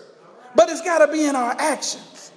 but 0.56 0.70
it's 0.70 0.82
got 0.82 1.06
to 1.06 1.12
be 1.12 1.26
in 1.26 1.36
our 1.36 1.56
actions. 1.60 2.32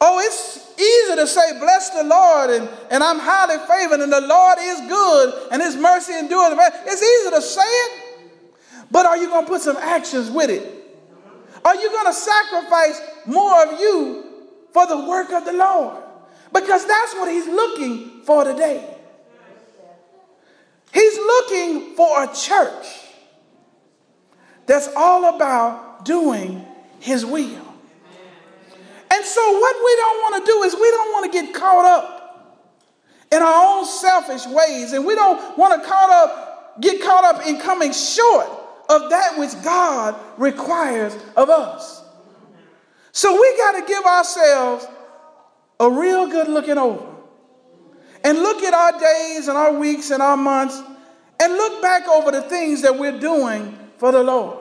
Oh, 0.00 0.18
it's 0.18 0.78
easy 0.78 1.16
to 1.16 1.26
say, 1.26 1.58
Bless 1.58 1.90
the 1.90 2.04
Lord, 2.04 2.50
and, 2.50 2.68
and 2.90 3.02
I'm 3.02 3.18
highly 3.18 3.56
favored, 3.66 4.00
and 4.00 4.12
the 4.12 4.20
Lord 4.20 4.58
is 4.60 4.80
good, 4.82 5.48
and 5.50 5.62
his 5.62 5.76
mercy 5.76 6.12
endures. 6.12 6.58
It's 6.84 7.02
easy 7.02 7.30
to 7.30 7.40
say 7.40 7.62
it, 7.62 8.02
but 8.90 9.06
are 9.06 9.16
you 9.16 9.28
going 9.28 9.46
to 9.46 9.50
put 9.50 9.62
some 9.62 9.78
actions 9.78 10.30
with 10.30 10.50
it? 10.50 10.70
Are 11.64 11.74
you 11.76 11.90
going 11.90 12.06
to 12.06 12.12
sacrifice 12.12 13.00
more 13.24 13.66
of 13.66 13.80
you 13.80 14.23
for 14.74 14.86
the 14.86 14.98
work 14.98 15.30
of 15.30 15.46
the 15.46 15.54
Lord? 15.54 16.02
Because 16.52 16.86
that's 16.86 17.14
what 17.14 17.30
he's 17.32 17.46
looking 17.46 18.22
for 18.24 18.44
today. 18.44 18.94
He's 20.92 21.16
looking 21.16 21.96
for 21.96 22.22
a 22.22 22.34
church 22.34 22.86
that's 24.66 24.88
all 24.94 25.34
about 25.34 26.04
doing 26.04 26.64
his 27.00 27.24
will. 27.24 27.64
And 29.10 29.24
so, 29.24 29.58
what 29.60 29.76
we 29.84 29.96
don't 29.96 30.22
want 30.22 30.44
to 30.44 30.52
do 30.52 30.62
is 30.62 30.74
we 30.74 30.90
don't 30.90 31.12
want 31.12 31.32
to 31.32 31.42
get 31.42 31.54
caught 31.54 31.84
up 31.84 32.64
in 33.32 33.42
our 33.42 33.78
own 33.78 33.84
selfish 33.84 34.46
ways, 34.46 34.92
and 34.92 35.04
we 35.04 35.14
don't 35.14 35.58
want 35.58 35.80
to 35.80 35.88
caught 35.88 36.10
up, 36.10 36.80
get 36.80 37.02
caught 37.02 37.24
up 37.24 37.46
in 37.46 37.58
coming 37.60 37.92
short 37.92 38.46
of 38.88 39.10
that 39.10 39.38
which 39.38 39.50
God 39.64 40.14
requires 40.38 41.16
of 41.36 41.50
us. 41.50 42.03
So 43.14 43.32
we 43.40 43.56
got 43.56 43.72
to 43.78 43.86
give 43.86 44.04
ourselves 44.04 44.88
a 45.78 45.88
real 45.88 46.26
good 46.26 46.48
looking 46.48 46.76
over 46.76 47.06
and 48.24 48.38
look 48.38 48.64
at 48.64 48.74
our 48.74 48.98
days 48.98 49.46
and 49.46 49.56
our 49.56 49.72
weeks 49.72 50.10
and 50.10 50.20
our 50.20 50.36
months 50.36 50.82
and 51.40 51.52
look 51.52 51.80
back 51.80 52.08
over 52.08 52.32
the 52.32 52.42
things 52.42 52.82
that 52.82 52.98
we're 52.98 53.20
doing 53.20 53.78
for 53.98 54.10
the 54.10 54.20
Lord 54.20 54.58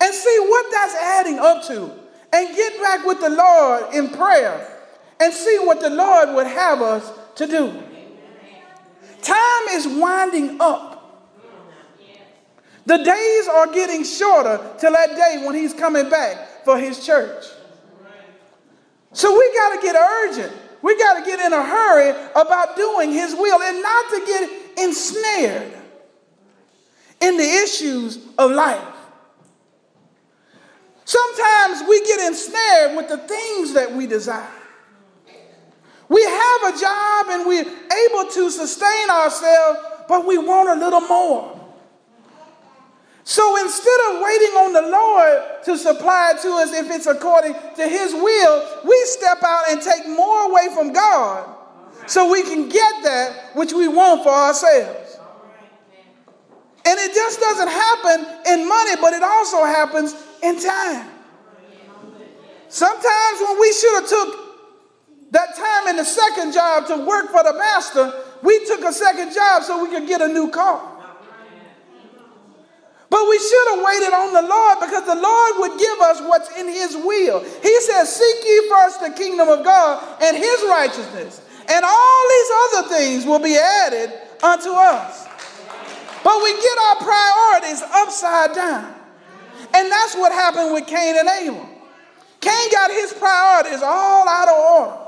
and 0.00 0.14
see 0.14 0.38
what 0.38 0.66
that's 0.70 0.94
adding 0.94 1.40
up 1.40 1.64
to 1.66 1.90
and 2.32 2.54
get 2.54 2.80
back 2.80 3.04
with 3.04 3.20
the 3.20 3.30
Lord 3.30 3.92
in 3.92 4.10
prayer 4.10 4.84
and 5.18 5.34
see 5.34 5.58
what 5.64 5.80
the 5.80 5.90
Lord 5.90 6.36
would 6.36 6.46
have 6.46 6.82
us 6.82 7.12
to 7.34 7.48
do. 7.48 7.82
Time 9.22 9.68
is 9.70 9.88
winding 9.88 10.60
up. 10.60 10.92
The 12.84 12.98
days 12.98 13.48
are 13.48 13.66
getting 13.72 14.04
shorter 14.04 14.60
till 14.78 14.92
that 14.92 15.16
day 15.16 15.42
when 15.44 15.56
he's 15.56 15.74
coming 15.74 16.08
back 16.08 16.52
for 16.66 16.76
his 16.76 17.06
church. 17.06 17.44
So 19.12 19.32
we 19.38 19.54
got 19.54 19.76
to 19.76 19.82
get 19.86 19.94
urgent. 19.94 20.52
We 20.82 20.98
got 20.98 21.20
to 21.20 21.24
get 21.24 21.38
in 21.38 21.52
a 21.52 21.62
hurry 21.62 22.10
about 22.34 22.76
doing 22.76 23.12
his 23.12 23.34
will 23.34 23.62
and 23.62 23.80
not 23.80 24.10
to 24.10 24.22
get 24.26 24.78
ensnared 24.84 25.72
in 27.20 27.36
the 27.36 27.44
issues 27.62 28.18
of 28.36 28.50
life. 28.50 28.84
Sometimes 31.04 31.88
we 31.88 32.04
get 32.04 32.26
ensnared 32.26 32.96
with 32.96 33.08
the 33.08 33.18
things 33.18 33.72
that 33.74 33.92
we 33.92 34.08
desire. 34.08 34.50
We 36.08 36.22
have 36.22 36.74
a 36.74 36.78
job 36.78 37.26
and 37.30 37.46
we're 37.46 37.60
able 37.62 38.30
to 38.32 38.50
sustain 38.50 39.10
ourselves, 39.10 39.78
but 40.08 40.26
we 40.26 40.36
want 40.36 40.68
a 40.68 40.74
little 40.74 41.00
more. 41.02 41.65
So 43.26 43.60
instead 43.60 44.00
of 44.08 44.22
waiting 44.22 44.54
on 44.54 44.72
the 44.72 44.82
Lord 44.82 45.64
to 45.64 45.76
supply 45.76 46.30
it 46.32 46.42
to 46.42 46.48
us 46.62 46.72
if 46.72 46.88
it's 46.92 47.06
according 47.06 47.54
to 47.74 47.88
His 47.88 48.12
will, 48.14 48.80
we 48.84 49.02
step 49.06 49.42
out 49.42 49.64
and 49.68 49.82
take 49.82 50.06
more 50.06 50.48
away 50.48 50.68
from 50.72 50.92
God 50.92 51.52
so 52.06 52.30
we 52.30 52.44
can 52.44 52.68
get 52.68 53.02
that 53.02 53.50
which 53.54 53.72
we 53.72 53.88
want 53.88 54.22
for 54.22 54.30
ourselves. 54.30 55.18
And 56.86 56.98
it 57.00 57.14
just 57.16 57.40
doesn't 57.40 57.66
happen 57.66 58.26
in 58.46 58.68
money, 58.68 58.92
but 59.00 59.12
it 59.12 59.24
also 59.24 59.64
happens 59.64 60.14
in 60.44 60.60
time. 60.60 61.08
Sometimes 62.68 63.40
when 63.40 63.60
we 63.60 63.72
should 63.72 64.02
have 64.02 64.08
took 64.08 65.32
that 65.32 65.56
time 65.56 65.88
in 65.88 65.96
the 65.96 66.04
second 66.04 66.52
job 66.52 66.86
to 66.86 67.04
work 67.04 67.32
for 67.32 67.42
the 67.42 67.54
master, 67.58 68.22
we 68.44 68.64
took 68.66 68.84
a 68.84 68.92
second 68.92 69.34
job 69.34 69.64
so 69.64 69.82
we 69.82 69.90
could 69.90 70.06
get 70.06 70.20
a 70.20 70.28
new 70.28 70.48
car. 70.48 70.95
But 73.08 73.28
we 73.28 73.38
should 73.38 73.68
have 73.76 73.84
waited 73.84 74.12
on 74.12 74.32
the 74.32 74.42
Lord 74.42 74.78
because 74.80 75.06
the 75.06 75.14
Lord 75.14 75.52
would 75.58 75.78
give 75.78 75.98
us 76.00 76.20
what's 76.22 76.50
in 76.58 76.66
His 76.66 76.96
will. 76.96 77.40
He 77.62 77.80
says, 77.82 78.14
Seek 78.14 78.44
ye 78.44 78.68
first 78.68 79.00
the 79.00 79.10
kingdom 79.10 79.48
of 79.48 79.64
God 79.64 80.02
and 80.22 80.36
His 80.36 80.64
righteousness, 80.68 81.40
and 81.68 81.84
all 81.84 82.28
these 82.30 82.50
other 82.64 82.88
things 82.88 83.24
will 83.24 83.38
be 83.38 83.56
added 83.56 84.12
unto 84.42 84.70
us. 84.70 85.26
But 86.24 86.42
we 86.42 86.52
get 86.54 86.78
our 86.88 86.96
priorities 86.96 87.82
upside 87.82 88.54
down. 88.54 88.94
And 89.72 89.92
that's 89.92 90.14
what 90.16 90.32
happened 90.32 90.72
with 90.72 90.86
Cain 90.86 91.16
and 91.16 91.28
Abel. 91.28 91.68
Cain 92.40 92.70
got 92.72 92.90
his 92.90 93.12
priorities 93.12 93.82
all 93.82 94.28
out 94.28 94.48
of 94.48 94.54
order. 94.54 95.06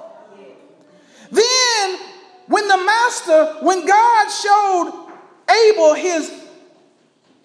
Then, 1.31 1.99
when 2.47 2.67
the 2.69 2.77
master, 2.77 3.57
when 3.63 3.87
God 3.87 4.29
showed 4.31 5.09
Abel 5.51 5.95
his, 5.95 6.33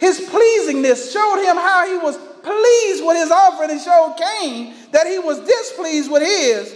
his 0.03 0.19
pleasingness, 0.19 1.13
showed 1.13 1.41
him 1.48 1.55
how 1.55 1.88
he 1.88 1.98
was 1.98 2.17
pleased 2.43 3.05
with 3.05 3.15
his 3.15 3.31
offering, 3.31 3.72
and 3.72 3.79
showed 3.79 4.17
Cain 4.19 4.74
that 4.91 5.07
he 5.07 5.17
was 5.17 5.39
displeased 5.39 6.12
with 6.12 6.22
his, 6.22 6.75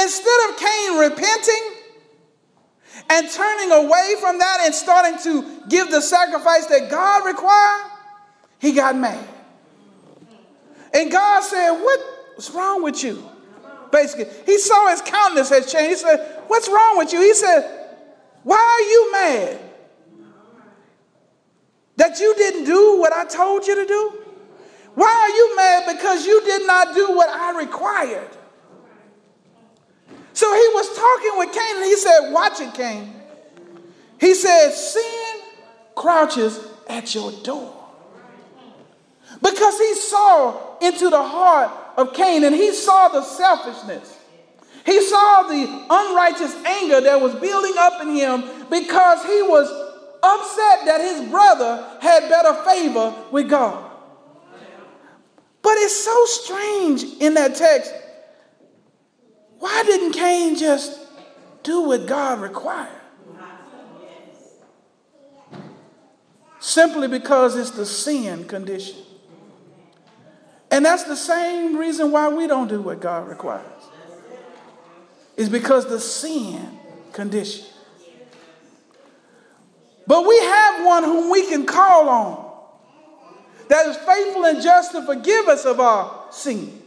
instead 0.00 0.48
of 0.48 0.56
Cain 0.56 0.98
repenting 0.98 1.72
and 3.10 3.28
turning 3.28 3.72
away 3.72 4.14
from 4.20 4.38
that 4.38 4.60
and 4.62 4.72
starting 4.72 5.18
to 5.24 5.60
give 5.68 5.90
the 5.90 6.00
sacrifice 6.00 6.66
that 6.66 6.88
God 6.88 7.26
required, 7.26 7.90
he 8.60 8.72
got 8.72 8.94
mad. 8.94 9.26
And 10.94 11.10
God 11.10 11.40
said, 11.40 11.72
What's 11.72 12.50
wrong 12.50 12.84
with 12.84 13.02
you? 13.02 13.28
Basically, 13.90 14.32
he 14.46 14.56
saw 14.58 14.88
his 14.90 15.02
countenance 15.02 15.48
had 15.48 15.66
changed. 15.66 15.88
He 15.88 15.96
said, 15.96 16.42
What's 16.46 16.68
wrong 16.68 16.98
with 16.98 17.12
you? 17.12 17.20
He 17.22 17.34
said, 17.34 17.88
Why 18.44 18.56
are 18.56 18.88
you 18.88 19.12
mad? 19.12 19.67
That 21.98 22.20
you 22.20 22.32
didn't 22.36 22.64
do 22.64 23.00
what 23.00 23.12
I 23.12 23.24
told 23.24 23.66
you 23.66 23.74
to 23.74 23.84
do? 23.84 24.12
Why 24.94 25.08
are 25.08 25.36
you 25.36 25.56
mad 25.56 25.96
because 25.96 26.24
you 26.24 26.40
did 26.44 26.64
not 26.64 26.94
do 26.94 27.08
what 27.08 27.28
I 27.28 27.58
required? 27.58 28.30
So 30.32 30.46
he 30.54 30.68
was 30.74 30.96
talking 30.96 31.38
with 31.38 31.52
Cain 31.52 31.76
and 31.76 31.84
he 31.84 31.96
said, 31.96 32.32
Watch 32.32 32.60
it, 32.60 32.72
Cain. 32.74 33.12
He 34.20 34.34
said, 34.34 34.70
Sin 34.70 35.40
crouches 35.96 36.60
at 36.88 37.12
your 37.16 37.32
door. 37.42 37.74
Because 39.42 39.76
he 39.78 39.94
saw 39.96 40.78
into 40.80 41.10
the 41.10 41.22
heart 41.22 41.72
of 41.96 42.14
Cain 42.14 42.44
and 42.44 42.54
he 42.54 42.72
saw 42.72 43.08
the 43.08 43.22
selfishness. 43.22 44.16
He 44.86 45.02
saw 45.02 45.42
the 45.42 45.64
unrighteous 45.90 46.54
anger 46.64 47.00
that 47.00 47.20
was 47.20 47.34
building 47.34 47.74
up 47.76 48.00
in 48.02 48.14
him 48.14 48.44
because 48.70 49.24
he 49.24 49.42
was 49.42 49.87
upset 50.22 50.86
that 50.86 51.00
his 51.00 51.28
brother 51.28 51.98
had 52.00 52.28
better 52.28 52.54
favor 52.64 53.14
with 53.30 53.48
God. 53.48 53.84
But 55.62 55.72
it's 55.78 55.94
so 55.94 56.24
strange 56.24 57.04
in 57.20 57.34
that 57.34 57.54
text. 57.54 57.92
Why 59.58 59.82
didn't 59.84 60.12
Cain 60.12 60.56
just 60.56 60.98
do 61.62 61.82
what 61.82 62.06
God 62.06 62.40
required? 62.40 62.88
Simply 66.60 67.08
because 67.08 67.56
it's 67.56 67.70
the 67.70 67.86
sin 67.86 68.44
condition. 68.44 68.96
And 70.70 70.84
that's 70.84 71.04
the 71.04 71.16
same 71.16 71.76
reason 71.76 72.12
why 72.12 72.28
we 72.28 72.46
don't 72.46 72.68
do 72.68 72.82
what 72.82 73.00
God 73.00 73.28
requires. 73.28 73.64
Is 75.36 75.48
because 75.48 75.86
the 75.86 76.00
sin 76.00 76.78
condition. 77.12 77.66
But 80.08 80.26
we 80.26 80.38
have 80.38 80.86
one 80.86 81.04
whom 81.04 81.30
we 81.30 81.46
can 81.46 81.66
call 81.66 82.08
on 82.08 82.48
that 83.68 83.86
is 83.86 83.96
faithful 83.98 84.46
and 84.46 84.62
just 84.62 84.92
to 84.92 85.04
forgive 85.04 85.48
us 85.48 85.66
of 85.66 85.80
our 85.80 86.24
sin 86.32 86.82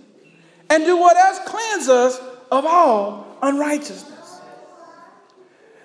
and 0.72 0.84
do 0.84 0.98
what 0.98 1.16
else 1.16 1.40
cleanse 1.46 1.88
us 1.88 2.20
of 2.52 2.66
all 2.66 3.38
unrighteousness. 3.44 4.42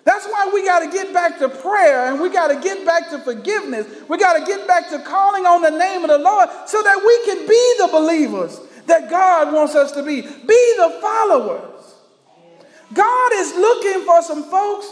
That's 0.05 0.25
why 0.25 0.51
we 0.55 0.64
got 0.64 0.79
to 0.81 0.90
get 0.90 1.12
back 1.12 1.38
to 1.40 1.51
prayer 1.51 2.11
and 2.11 2.22
we 2.22 2.31
got 2.31 2.49
to 2.49 2.59
get 2.59 2.87
back 2.87 3.11
to 3.11 3.18
forgiveness. 3.18 3.87
We 4.09 4.16
got 4.16 4.38
to 4.38 4.46
get 4.46 4.66
back 4.66 4.88
to 4.88 5.01
calling 5.01 5.44
on 5.44 5.61
the 5.61 5.70
name 5.70 6.05
of 6.05 6.09
the 6.11 6.18
Lord 6.18 6.49
so 6.64 6.83
that 6.83 7.03
we 7.05 7.25
can 7.27 7.46
be 7.46 7.75
the 7.79 7.88
believers 7.88 8.59
that 8.87 9.11
God 9.11 9.53
wants 9.53 9.75
us 9.75 9.92
to 9.92 10.03
be, 10.03 10.22
be 10.22 10.75
the 10.79 10.99
followers. 11.03 11.94
God 12.94 13.33
is 13.35 13.55
looking 13.57 14.07
for 14.07 14.22
some 14.22 14.44
folks 14.44 14.90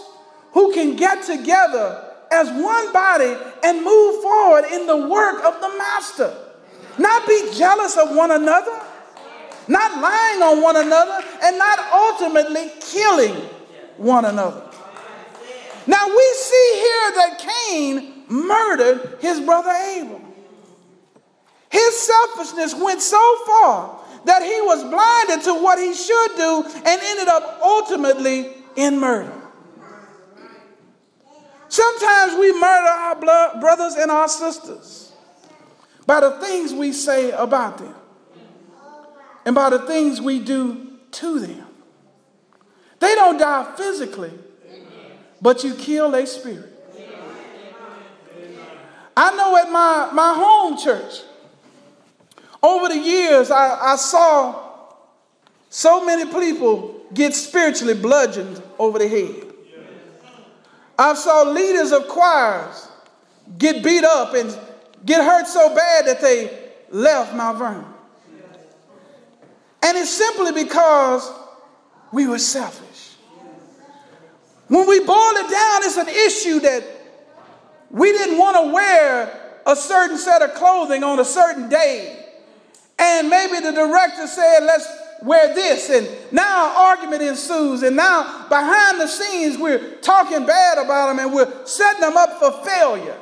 who 0.53 0.75
can 0.75 0.97
get 0.97 1.25
together 1.25 2.04
as 2.35 2.51
one 2.51 2.93
body 2.93 3.37
and 3.65 3.85
move 3.85 4.23
forward 4.23 4.65
in 4.73 4.87
the 4.87 4.97
work 5.07 5.45
of 5.45 5.61
the 5.61 5.69
Master. 5.79 6.37
Not 6.99 7.27
be 7.27 7.51
jealous 7.55 7.97
of 7.97 8.15
one 8.15 8.31
another, 8.31 8.81
not 9.69 10.01
lying 10.01 10.43
on 10.43 10.63
one 10.63 10.77
another, 10.77 11.25
and 11.43 11.59
not 11.59 11.79
ultimately 11.93 12.71
killing 12.81 13.35
one 13.97 14.25
another. 14.25 14.63
Now 15.87 16.07
we 16.09 16.35
see 16.35 16.71
here 16.75 17.11
that 17.17 17.39
Cain 17.69 18.25
murdered 18.29 19.19
his 19.21 19.41
brother 19.41 19.71
Abel. 19.71 20.21
His 21.71 21.99
selfishness 21.99 22.75
went 22.75 23.03
so 23.03 23.37
far 23.47 24.01
that 24.25 24.43
he 24.43 24.61
was 24.63 24.83
blinded 24.85 25.45
to 25.45 25.63
what 25.63 25.79
he 25.79 25.93
should 25.93 26.37
do 26.37 26.65
and 26.65 27.01
ended 27.03 27.29
up 27.29 27.59
ultimately 27.63 28.53
in 28.77 28.99
murder. 28.99 29.44
Sometimes 31.75 32.39
we 32.39 32.53
murder 32.53 32.89
our 32.89 33.17
blood, 33.17 33.61
brothers 33.61 33.97
and 33.97 34.09
our 34.09 34.29
sisters 34.29 35.11
by 36.07 36.21
the 36.21 36.39
things 36.39 36.73
we 36.73 36.93
say 36.93 37.33
about 37.33 37.79
them 37.79 37.93
and 39.45 39.57
by 39.57 39.71
the 39.71 39.81
things 39.81 40.21
we 40.21 40.39
do 40.39 40.87
to 41.11 41.41
them. 41.41 41.67
They 43.01 43.17
don't 43.17 43.39
die 43.39 43.75
physically, 43.77 44.31
but 45.43 45.65
you 45.65 45.75
kill 45.75 46.13
their 46.13 46.27
spirit. 46.27 46.71
I 49.17 49.35
know 49.35 49.57
at 49.57 49.69
my, 49.69 50.11
my 50.13 50.33
home 50.33 50.79
church, 50.79 51.23
over 52.63 52.87
the 52.87 52.99
years, 53.01 53.51
I, 53.51 53.95
I 53.95 53.97
saw 53.97 54.63
so 55.71 56.07
many 56.07 56.25
people 56.31 57.01
get 57.13 57.35
spiritually 57.35 57.95
bludgeoned 57.95 58.63
over 58.79 59.01
the 59.01 59.09
head. 59.09 59.54
I 60.99 61.15
saw 61.15 61.43
leaders 61.43 61.93
of 61.93 62.09
choirs 62.09 62.89
get 63.59 63.83
beat 63.83 64.05
up 64.05 64.35
and 64.35 64.57
get 65.05 65.25
hurt 65.25 65.47
so 65.47 65.75
bad 65.75 66.07
that 66.07 66.21
they 66.21 66.59
left 66.91 67.35
Mount 67.35 67.59
Vernon. 67.59 67.85
And 69.83 69.99
it's 69.99 70.11
simply 70.11 70.53
because 70.53 71.31
we 72.13 72.27
were 72.27 72.39
selfish. 72.39 73.17
When 74.69 74.89
we 74.89 75.01
boil 75.01 75.37
it 75.37 75.51
down, 75.51 75.83
it's 75.83 75.97
an 75.99 76.09
issue 76.09 76.61
that 76.61 76.85
we 77.91 78.13
didn't 78.13 78.39
want 78.39 78.57
to 78.57 78.73
wear 78.73 79.61
a 79.67 79.77
certain 79.77 80.17
set 80.17 80.43
of 80.43 80.55
clothing 80.55 81.05
on 81.05 81.21
a 81.21 81.25
certain 81.25 81.69
day. 81.69 82.25
And 82.99 83.29
maybe 83.29 83.61
the 83.61 83.73
director 83.73 84.27
said, 84.27 84.61
let's 84.61 84.87
wear 85.25 85.55
this. 85.55 85.91
And 85.91 86.09
now 86.33 86.75
argument 86.77 87.23
ensues. 87.23 87.83
And 87.83 87.97
now 87.97 88.49
behind 88.49 89.01
the 89.01 89.07
scenes, 89.07 89.59
we're 89.59 89.97
talking 89.97 90.47
bad 90.47 90.79
about 90.79 91.09
them 91.09 91.19
and 91.19 91.35
we're 91.35 91.67
setting 91.67 92.01
them 92.01 92.17
up 92.17 92.39
for 92.39 92.53
failure. 92.65 93.19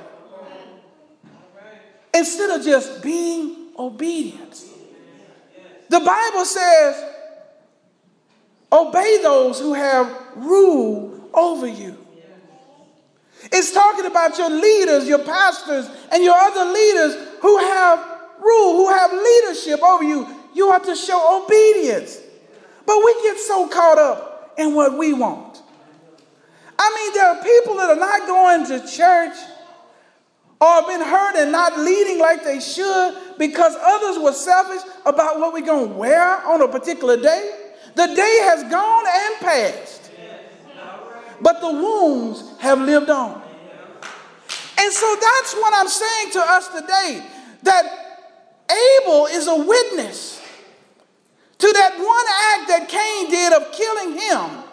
Instead 2.15 2.59
of 2.59 2.65
just 2.65 3.03
being 3.03 3.69
obedient. 3.79 4.63
The 5.89 6.01
Bible 6.01 6.45
says, 6.45 7.05
obey 8.71 9.21
those 9.23 9.61
who 9.61 9.75
have 9.75 10.15
rule 10.37 11.31
over 11.35 11.67
you. 11.67 11.99
It's 13.51 13.73
talking 13.73 14.07
about 14.07 14.39
your 14.39 14.51
leaders, 14.51 15.09
your 15.09 15.19
pastors, 15.19 15.91
and 16.13 16.23
your 16.23 16.37
other 16.37 16.73
leaders 16.73 17.29
who 17.41 17.59
have 17.59 17.99
rule, 18.41 18.77
who 18.77 18.89
have 18.91 19.13
leadership 19.13 19.83
over 19.83 20.05
you. 20.05 20.42
You 20.55 20.69
are 20.69 20.81
to 20.81 20.95
show 20.95 21.45
obedience. 21.45 22.19
But 22.87 22.99
we 23.05 23.15
get 23.23 23.39
so 23.39 23.69
caught 23.69 23.99
up 23.99 24.55
in 24.59 24.75
what 24.75 24.99
we 24.99 25.13
want. 25.13 25.63
I 26.79 26.95
mean, 26.97 27.15
there 27.15 27.27
are 27.27 27.43
people 27.43 27.77
that 27.77 27.91
are 27.91 27.97
not 27.97 28.27
going 28.27 28.67
to 28.67 28.87
church 28.89 29.37
or 30.61 30.69
have 30.69 30.87
been 30.87 31.01
hurt 31.01 31.37
and 31.37 31.53
not 31.53 31.79
leading 31.79 32.19
like 32.19 32.45
they 32.45 32.61
should 32.61 33.17
because 33.39 33.75
others 33.81 34.23
were 34.23 34.33
selfish 34.33 34.83
about 35.07 35.39
what 35.39 35.53
we're 35.53 35.67
going 35.67 35.89
to 35.91 35.95
wear 35.95 36.45
on 36.47 36.61
a 36.63 36.69
particular 36.69 37.17
day. 37.17 37.59
The 37.95 38.07
day 38.07 38.39
has 38.43 38.63
gone 38.71 39.05
and 39.07 39.41
passed 39.41 40.03
but 41.43 41.61
the 41.61 41.71
wounds 41.71 42.45
have 42.61 42.81
lived 42.81 43.11
on. 43.11 43.43
And 44.79 44.93
so 44.93 45.17
that's 45.21 45.55
what 45.55 45.75
I'm 45.75 45.89
saying 45.89 46.31
to 46.33 46.41
us 46.41 46.69
today 46.69 47.27
that 47.65 48.29
Abel 48.71 49.27
is 49.27 49.49
a 49.49 49.57
witness 49.57 50.42
to 51.63 51.73
that 51.75 51.95
one 51.95 52.27
act 52.59 52.69
that 52.75 52.89
Cain 52.89 53.31
did 53.31 53.53
of 53.53 53.71
killing 53.71 54.19
him, 54.19 54.65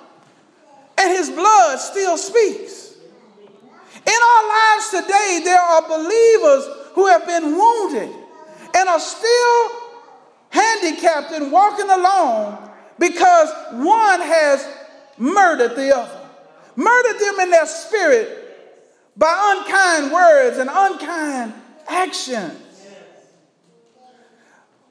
and 0.97 1.11
his 1.15 1.29
blood 1.29 1.77
still 1.77 2.17
speaks. 2.17 2.95
In 3.93 4.19
our 4.31 4.43
lives 4.49 4.89
today, 4.89 5.41
there 5.43 5.61
are 5.61 5.87
believers 5.87 6.65
who 6.93 7.05
have 7.05 7.27
been 7.27 7.55
wounded 7.55 8.09
and 8.75 8.89
are 8.89 8.99
still 8.99 9.69
handicapped 10.49 11.31
and 11.31 11.51
walking 11.51 11.91
alone 11.91 12.57
because 12.97 13.49
one 13.73 14.21
has 14.21 14.67
murdered 15.19 15.75
the 15.75 15.95
other, 15.95 16.27
murdered 16.75 17.19
them 17.19 17.39
in 17.41 17.51
their 17.51 17.67
spirit 17.67 18.57
by 19.15 19.55
unkind 19.59 20.11
words 20.11 20.57
and 20.57 20.71
unkind 20.73 21.53
actions. 21.87 22.68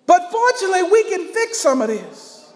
But 0.08 0.32
fortunately, 0.32 0.84
we 0.84 1.04
can 1.04 1.26
fix 1.34 1.58
some 1.58 1.82
of 1.82 1.88
this. 1.88 2.50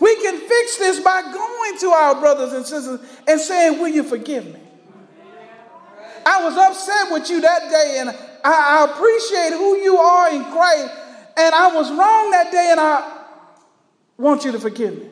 We 0.00 0.16
can 0.16 0.40
fix 0.40 0.76
this 0.76 0.98
by 0.98 1.22
going 1.22 1.78
to 1.78 1.86
our 1.86 2.20
brothers 2.20 2.52
and 2.52 2.66
sisters 2.66 2.98
and 3.28 3.40
saying, 3.40 3.78
Will 3.78 3.88
you 3.88 4.02
forgive 4.02 4.44
me? 4.44 4.58
I 6.26 6.42
was 6.42 6.56
upset 6.56 7.12
with 7.12 7.30
you 7.30 7.40
that 7.42 7.70
day, 7.70 7.98
and 8.00 8.10
I, 8.44 8.86
appreciate 8.90 9.50
who 9.56 9.76
you 9.76 9.98
are 9.98 10.30
in 10.32 10.42
Christ, 10.50 10.92
and 11.36 11.54
I 11.54 11.72
was 11.72 11.90
wrong 11.92 12.32
that 12.32 12.50
day, 12.50 12.68
and 12.72 12.80
I 12.80 13.22
want 14.18 14.44
you 14.44 14.50
to 14.50 14.58
forgive 14.58 14.98
me. 14.98 15.10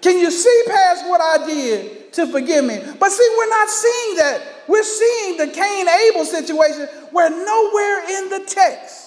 Can 0.00 0.16
you 0.18 0.30
see 0.30 0.62
past 0.68 1.08
what 1.08 1.20
I 1.20 1.44
did 1.44 2.12
to 2.12 2.28
forgive 2.28 2.64
me? 2.64 2.78
But 3.00 3.10
see, 3.10 3.34
we're 3.36 3.48
not 3.48 3.68
seeing 3.68 4.16
that. 4.18 4.42
We're 4.68 4.84
seeing 4.84 5.38
the 5.38 5.48
Cain 5.48 5.88
Abel 5.88 6.24
situation 6.24 6.86
where 7.10 7.30
nowhere 7.30 8.22
in 8.22 8.28
the 8.28 8.44
text 8.46 9.03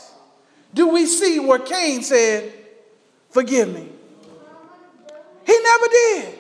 do 0.78 0.88
we 0.88 1.06
see 1.08 1.40
where 1.40 1.60
Cain 1.60 2.04
said, 2.04 2.54
Forgive 3.32 3.68
me. 3.68 3.90
He 5.46 5.60
never 5.60 5.88
did. 5.88 6.40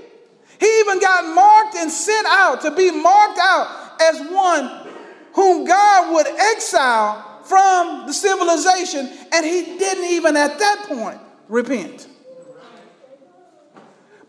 He 0.59 0.79
even 0.79 0.99
got 0.99 1.35
marked 1.35 1.75
and 1.75 1.91
sent 1.91 2.25
out 2.27 2.61
to 2.61 2.71
be 2.71 2.91
marked 2.91 3.39
out 3.39 4.01
as 4.01 4.21
one 4.31 4.87
whom 5.33 5.65
God 5.65 6.13
would 6.13 6.27
exile 6.27 7.41
from 7.43 8.07
the 8.07 8.13
civilization, 8.13 9.09
and 9.31 9.45
he 9.45 9.77
didn't 9.77 10.05
even 10.05 10.35
at 10.35 10.57
that 10.59 10.85
point 10.87 11.19
repent. 11.47 12.07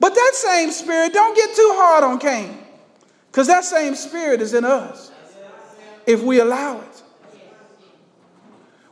But 0.00 0.14
that 0.14 0.32
same 0.34 0.70
spirit, 0.70 1.12
don't 1.12 1.34
get 1.34 1.54
too 1.54 1.72
hard 1.74 2.04
on 2.04 2.18
Cain, 2.18 2.56
because 3.30 3.46
that 3.48 3.64
same 3.64 3.94
spirit 3.94 4.40
is 4.40 4.54
in 4.54 4.64
us 4.64 5.10
if 6.06 6.22
we 6.22 6.40
allow 6.40 6.80
it. 6.80 6.87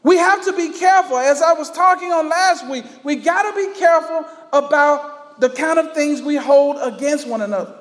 We 0.06 0.18
have 0.18 0.44
to 0.44 0.52
be 0.52 0.68
careful. 0.68 1.18
As 1.18 1.42
I 1.42 1.52
was 1.54 1.68
talking 1.68 2.12
on 2.12 2.28
last 2.28 2.68
week, 2.68 2.84
we 3.02 3.16
got 3.16 3.42
to 3.42 3.56
be 3.56 3.76
careful 3.76 4.24
about 4.52 5.40
the 5.40 5.50
kind 5.50 5.80
of 5.80 5.94
things 5.94 6.22
we 6.22 6.36
hold 6.36 6.76
against 6.80 7.26
one 7.26 7.42
another. 7.42 7.76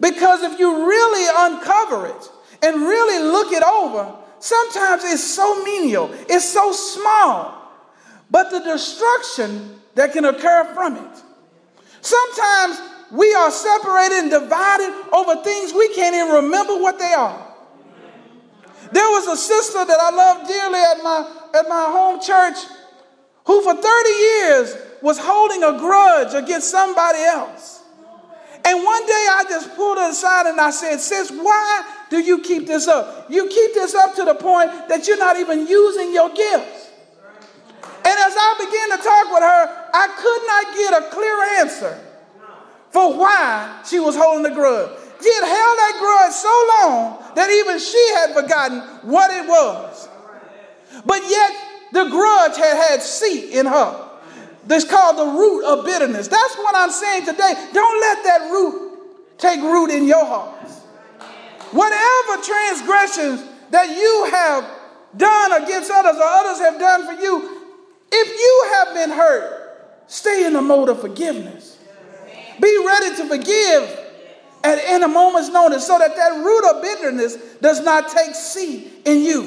Because 0.00 0.42
if 0.42 0.58
you 0.58 0.88
really 0.88 1.52
uncover 1.54 2.08
it 2.08 2.30
and 2.60 2.82
really 2.82 3.22
look 3.22 3.52
it 3.52 3.62
over, 3.62 4.16
sometimes 4.40 5.04
it's 5.04 5.22
so 5.22 5.62
menial, 5.62 6.10
it's 6.28 6.44
so 6.44 6.72
small, 6.72 7.54
but 8.28 8.50
the 8.50 8.58
destruction 8.58 9.78
that 9.94 10.12
can 10.12 10.24
occur 10.24 10.64
from 10.74 10.96
it. 10.96 11.22
Sometimes 12.00 12.80
we 13.12 13.32
are 13.32 13.52
separated 13.52 14.18
and 14.18 14.30
divided 14.32 14.92
over 15.12 15.36
things 15.44 15.72
we 15.72 15.94
can't 15.94 16.16
even 16.16 16.34
remember 16.34 16.74
what 16.82 16.98
they 16.98 17.12
are. 17.12 17.45
There 18.92 19.08
was 19.10 19.26
a 19.26 19.36
sister 19.36 19.84
that 19.84 19.98
I 20.00 20.10
loved 20.10 20.48
dearly 20.48 20.80
at 20.80 21.02
my, 21.02 21.18
at 21.54 21.68
my 21.68 21.84
home 21.88 22.20
church 22.20 22.56
who 23.44 23.62
for 23.62 23.74
30 23.74 24.10
years 24.10 24.76
was 25.02 25.18
holding 25.18 25.62
a 25.62 25.78
grudge 25.78 26.34
against 26.34 26.70
somebody 26.70 27.20
else. 27.20 27.82
And 28.64 28.82
one 28.82 29.06
day 29.06 29.26
I 29.30 29.44
just 29.48 29.76
pulled 29.76 29.98
her 29.98 30.10
aside 30.10 30.46
and 30.46 30.60
I 30.60 30.70
said, 30.70 30.98
Sis, 30.98 31.30
why 31.30 31.84
do 32.10 32.18
you 32.18 32.40
keep 32.40 32.66
this 32.66 32.88
up? 32.88 33.30
You 33.30 33.48
keep 33.48 33.74
this 33.74 33.94
up 33.94 34.16
to 34.16 34.24
the 34.24 34.34
point 34.34 34.88
that 34.88 35.06
you're 35.06 35.18
not 35.18 35.36
even 35.36 35.68
using 35.68 36.12
your 36.12 36.28
gifts. 36.30 36.90
And 37.82 38.18
as 38.18 38.34
I 38.36 38.54
began 38.58 38.98
to 38.98 39.04
talk 39.04 39.32
with 39.32 39.42
her, 39.42 39.90
I 39.94 40.08
could 40.16 40.46
not 40.46 40.74
get 40.74 41.02
a 41.02 41.14
clear 41.14 41.60
answer 41.60 42.00
for 42.90 43.16
why 43.16 43.82
she 43.88 44.00
was 44.00 44.16
holding 44.16 44.42
the 44.42 44.50
grudge. 44.50 44.90
She 45.22 45.32
had 45.32 45.44
held 45.44 45.78
that 45.78 45.94
grudge 45.98 46.32
so 46.32 46.54
long 46.76 47.34
that 47.34 47.50
even 47.50 47.78
she 47.78 48.14
had 48.16 48.34
forgotten 48.34 48.80
what 49.08 49.30
it 49.30 49.46
was. 49.46 50.08
But 51.04 51.22
yet 51.28 51.52
the 51.92 52.08
grudge 52.10 52.56
had 52.56 52.76
had 52.76 53.02
seat 53.02 53.50
in 53.52 53.66
her. 53.66 54.08
This 54.66 54.84
called 54.84 55.16
the 55.16 55.38
root 55.38 55.64
of 55.64 55.84
bitterness. 55.84 56.28
That's 56.28 56.56
what 56.56 56.74
I'm 56.76 56.90
saying 56.90 57.24
today. 57.24 57.54
Don't 57.72 58.00
let 58.00 58.24
that 58.24 58.50
root 58.50 59.38
take 59.38 59.60
root 59.60 59.90
in 59.90 60.06
your 60.06 60.24
heart. 60.24 60.68
Whatever 61.70 62.42
transgressions 62.42 63.44
that 63.70 63.88
you 63.96 64.28
have 64.32 64.68
done 65.16 65.62
against 65.62 65.90
others 65.90 66.16
or 66.16 66.24
others 66.24 66.58
have 66.60 66.78
done 66.78 67.06
for 67.06 67.20
you, 67.20 67.62
if 68.10 68.28
you 68.28 68.70
have 68.74 68.94
been 68.94 69.10
hurt, 69.10 70.02
stay 70.06 70.46
in 70.46 70.52
the 70.52 70.62
mode 70.62 70.88
of 70.88 71.00
forgiveness. 71.00 71.78
Be 72.60 72.84
ready 72.86 73.16
to 73.16 73.28
forgive 73.28 74.05
at, 74.64 74.78
in 74.78 75.02
a 75.02 75.08
moment's 75.08 75.50
notice 75.50 75.86
so 75.86 75.98
that 75.98 76.16
that 76.16 76.44
root 76.44 76.70
of 76.70 76.82
bitterness 76.82 77.36
does 77.60 77.82
not 77.82 78.08
take 78.08 78.34
seed 78.34 78.90
in 79.04 79.22
you. 79.22 79.42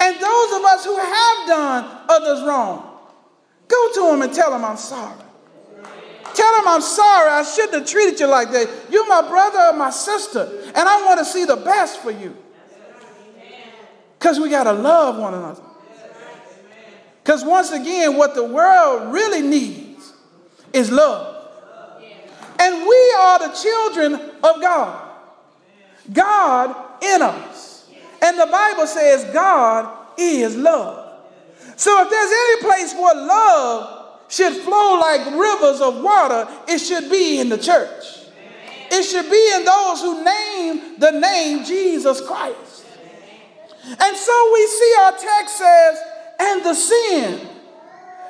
And 0.00 0.14
those 0.14 0.52
of 0.52 0.64
us 0.64 0.84
who 0.84 0.96
have 0.96 1.48
done 1.48 2.00
others 2.08 2.42
wrong, 2.46 2.98
go 3.68 3.92
to 3.94 4.12
them 4.12 4.22
and 4.22 4.32
tell 4.32 4.50
them 4.50 4.64
I'm 4.64 4.76
sorry. 4.76 5.22
Tell 6.34 6.56
them 6.56 6.68
I'm 6.68 6.82
sorry. 6.82 7.30
I 7.30 7.42
shouldn't 7.42 7.74
have 7.74 7.86
treated 7.86 8.20
you 8.20 8.26
like 8.26 8.50
that. 8.52 8.68
You're 8.90 9.08
my 9.08 9.26
brother 9.26 9.58
or 9.58 9.72
my 9.72 9.90
sister, 9.90 10.62
and 10.66 10.88
I 10.88 11.04
want 11.06 11.18
to 11.18 11.24
see 11.24 11.44
the 11.44 11.56
best 11.56 12.00
for 12.00 12.10
you. 12.10 12.36
Because 14.18 14.38
we 14.38 14.50
got 14.50 14.64
to 14.64 14.72
love 14.72 15.18
one 15.18 15.34
another. 15.34 15.62
Because 17.22 17.44
once 17.44 17.72
again, 17.72 18.16
what 18.16 18.34
the 18.34 18.44
world 18.44 19.12
really 19.12 19.42
needs 19.42 20.12
is 20.72 20.90
love. 20.92 21.35
And 22.58 22.86
we 22.86 23.14
are 23.20 23.38
the 23.38 23.54
children 23.54 24.14
of 24.14 24.60
God. 24.60 25.08
God 26.12 27.02
in 27.02 27.22
us. 27.22 27.88
And 28.22 28.38
the 28.38 28.46
Bible 28.46 28.86
says 28.86 29.24
God 29.32 30.08
is 30.18 30.56
love. 30.56 31.20
So 31.76 32.02
if 32.02 32.10
there's 32.10 32.32
any 32.32 32.62
place 32.62 32.94
where 32.94 33.14
love 33.14 34.20
should 34.28 34.54
flow 34.54 34.98
like 34.98 35.26
rivers 35.26 35.80
of 35.80 36.02
water, 36.02 36.48
it 36.68 36.78
should 36.78 37.10
be 37.10 37.38
in 37.40 37.48
the 37.48 37.58
church. 37.58 38.04
It 38.90 39.02
should 39.02 39.30
be 39.30 39.52
in 39.54 39.64
those 39.64 40.00
who 40.00 40.24
name 40.24 40.98
the 40.98 41.10
name 41.10 41.64
Jesus 41.64 42.20
Christ. 42.20 42.86
And 43.84 44.16
so 44.16 44.50
we 44.54 44.66
see 44.66 44.94
our 45.00 45.12
text 45.12 45.58
says, 45.58 45.98
and 46.40 46.64
the 46.64 46.74
sin 46.74 47.48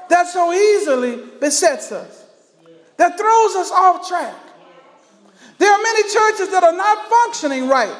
that 0.09 0.27
so 0.29 0.53
easily 0.53 1.23
besets 1.41 1.93
us 1.93 2.26
that 2.97 3.19
throws 3.19 3.55
us 3.57 3.71
off 3.71 4.09
track. 4.09 4.35
There 5.59 5.71
are 5.71 5.83
many 5.83 6.03
churches 6.03 6.51
that 6.51 6.63
are 6.63 6.77
not 6.77 7.09
functioning 7.09 7.69
right. 7.69 7.95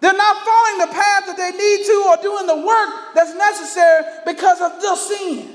They're 0.00 0.12
not 0.12 0.44
following 0.44 0.78
the 0.78 0.94
path 0.94 1.26
that 1.26 1.36
they 1.36 1.50
need 1.50 1.86
to 1.86 2.06
or 2.08 2.16
doing 2.22 2.46
the 2.46 2.66
work 2.66 3.14
that's 3.14 3.34
necessary 3.34 4.04
because 4.26 4.60
of 4.60 4.80
the 4.80 4.96
sin. 4.96 5.48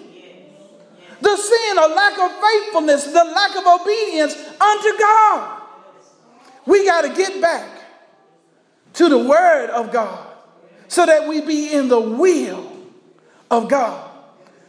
The 1.22 1.38
sin, 1.38 1.78
a 1.78 1.88
lack 1.88 2.18
of 2.18 2.32
faithfulness, 2.42 3.06
the 3.06 3.24
lack 3.24 3.56
of 3.56 3.82
obedience 3.82 4.36
unto 4.60 4.98
God. 4.98 5.62
We 6.66 6.86
got 6.86 7.02
to 7.02 7.10
get 7.10 7.42
back 7.42 7.70
to 8.94 9.10
the 9.10 9.18
Word 9.18 9.70
of 9.70 9.92
God 9.92 10.28
so 10.88 11.06
that 11.06 11.28
we 11.28 11.42
be 11.42 11.74
in 11.74 11.88
the 11.88 12.00
will 12.00 12.72
of 13.52 13.70
God, 13.70 14.10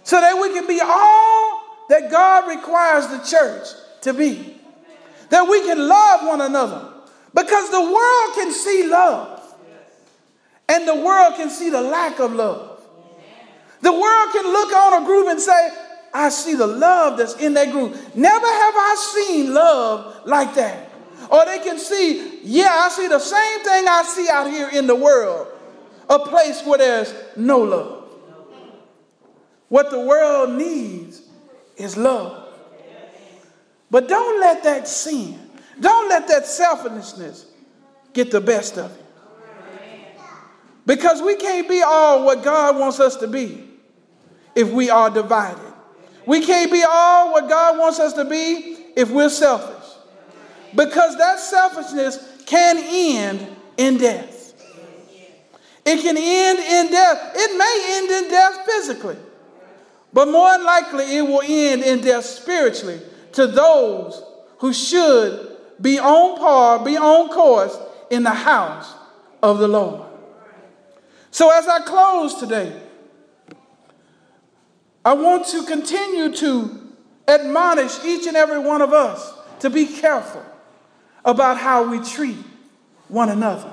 so 0.03 0.21
that 0.21 0.41
we 0.41 0.53
can 0.53 0.67
be 0.67 0.81
all 0.83 1.87
that 1.89 2.11
God 2.11 2.49
requires 2.49 3.07
the 3.09 3.19
church 3.21 3.67
to 4.03 4.15
be. 4.15 4.57
That 5.31 5.49
we 5.49 5.61
can 5.63 5.79
love 5.87 6.27
one 6.27 6.41
another. 6.41 6.93
Because 7.35 7.71
the 7.71 7.81
world 7.81 8.35
can 8.35 8.53
see 8.53 8.89
love. 8.89 9.41
And 10.69 10.87
the 10.87 10.97
world 10.97 11.35
can 11.37 11.51
see 11.51 11.71
the 11.71 11.81
lack 11.81 12.19
of 12.21 12.33
love. 12.33 12.81
The 13.83 13.93
world 13.93 14.33
can 14.33 14.45
look 14.45 14.73
on 14.73 15.03
a 15.03 15.07
group 15.07 15.29
and 15.29 15.41
say, 15.41 15.71
I 16.13 16.29
see 16.29 16.55
the 16.55 16.67
love 16.67 17.19
that's 17.19 17.35
in 17.37 17.55
that 17.55 17.71
group. 17.71 17.93
Never 18.15 18.47
have 18.47 18.75
I 18.77 19.13
seen 19.15 19.55
love 19.55 20.27
like 20.27 20.55
that. 20.55 20.91
Or 21.31 21.45
they 21.45 21.59
can 21.59 21.79
see, 21.79 22.41
yeah, 22.43 22.69
I 22.71 22.89
see 22.89 23.07
the 23.07 23.19
same 23.19 23.61
thing 23.61 23.87
I 23.89 24.03
see 24.03 24.29
out 24.31 24.51
here 24.51 24.69
in 24.73 24.87
the 24.87 24.97
world 24.97 25.49
a 26.11 26.19
place 26.19 26.63
where 26.67 26.79
there's 26.79 27.15
no 27.37 27.61
love. 27.61 28.05
What 29.69 29.91
the 29.91 30.01
world 30.01 30.51
needs 30.51 31.23
is 31.77 31.97
love. 31.97 32.40
But 33.91 34.09
don't 34.09 34.41
let 34.41 34.63
that 34.65 34.87
sin, 34.87 35.39
don't 35.81 36.09
let 36.09 36.29
that 36.29 36.47
selfishness 36.47 37.47
get 38.13 38.31
the 38.31 38.41
best 38.41 38.79
of 38.79 38.91
you. 38.91 39.05
Because 40.87 41.23
we 41.23 41.37
can't 41.37 41.69
be 41.69 41.83
all 41.85 42.25
what 42.25 42.43
God 42.43 42.79
wants 42.79 43.01
us 43.01 43.17
to 43.17 43.29
be 43.29 43.69
if 44.55 44.71
we 44.71 44.91
are 44.91 45.11
divided. 45.11 45.73
We 46.27 46.45
can't 46.45 46.71
be 46.71 46.85
all 46.89 47.33
what 47.33 47.49
God 47.49 47.79
wants 47.79 47.99
us 47.99 48.13
to 48.15 48.25
be 48.25 48.77
if 48.97 49.11
we're 49.11 49.29
selfish. 49.29 49.89
Because 50.75 51.19
that 51.19 51.39
selfishness 51.39 52.43
can 52.47 52.79
end 52.79 53.57
in 53.77 53.99
death. 53.99 54.55
It 55.85 56.01
can 56.03 56.17
end 56.17 56.59
in 56.59 56.93
death. 56.93 57.33
It 57.35 57.59
may 57.59 57.97
end 57.97 58.25
in 58.25 58.31
death 58.31 58.67
physically, 58.67 59.17
but 60.13 60.29
more 60.29 60.59
likely 60.59 61.17
it 61.17 61.23
will 61.23 61.43
end 61.43 61.83
in 61.83 62.01
death 62.01 62.25
spiritually 62.25 63.01
to 63.33 63.47
those 63.47 64.23
who 64.59 64.73
should 64.73 65.57
be 65.81 65.99
on 65.99 66.39
par, 66.39 66.85
be 66.85 66.97
on 66.97 67.29
course 67.29 67.77
in 68.11 68.23
the 68.23 68.31
house 68.31 68.95
of 69.43 69.59
the 69.59 69.69
Lord. 69.69 70.03
So 71.31 71.51
as 71.51 71.67
I 71.69 71.81
close 71.81 72.35
today, 72.35 72.81
I 75.05 75.15
want 75.15 75.47
to 75.47 75.65
continue 75.65 76.35
to 76.37 76.93
admonish 77.27 78.05
each 78.05 78.27
and 78.27 78.37
every 78.37 78.59
one 78.59 78.83
of 78.83 78.93
us 78.93 79.33
to 79.61 79.71
be 79.71 79.87
careful 79.87 80.45
about 81.25 81.57
how 81.57 81.91
we 81.91 82.01
treat 82.01 82.37
one 83.09 83.29
another. 83.29 83.73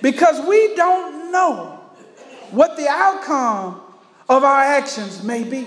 Because 0.00 0.44
we 0.46 0.74
don't 0.74 1.30
know 1.30 1.80
what 2.50 2.76
the 2.76 2.88
outcome 2.88 3.80
of 4.28 4.44
our 4.44 4.60
actions 4.60 5.22
may 5.22 5.44
be. 5.44 5.66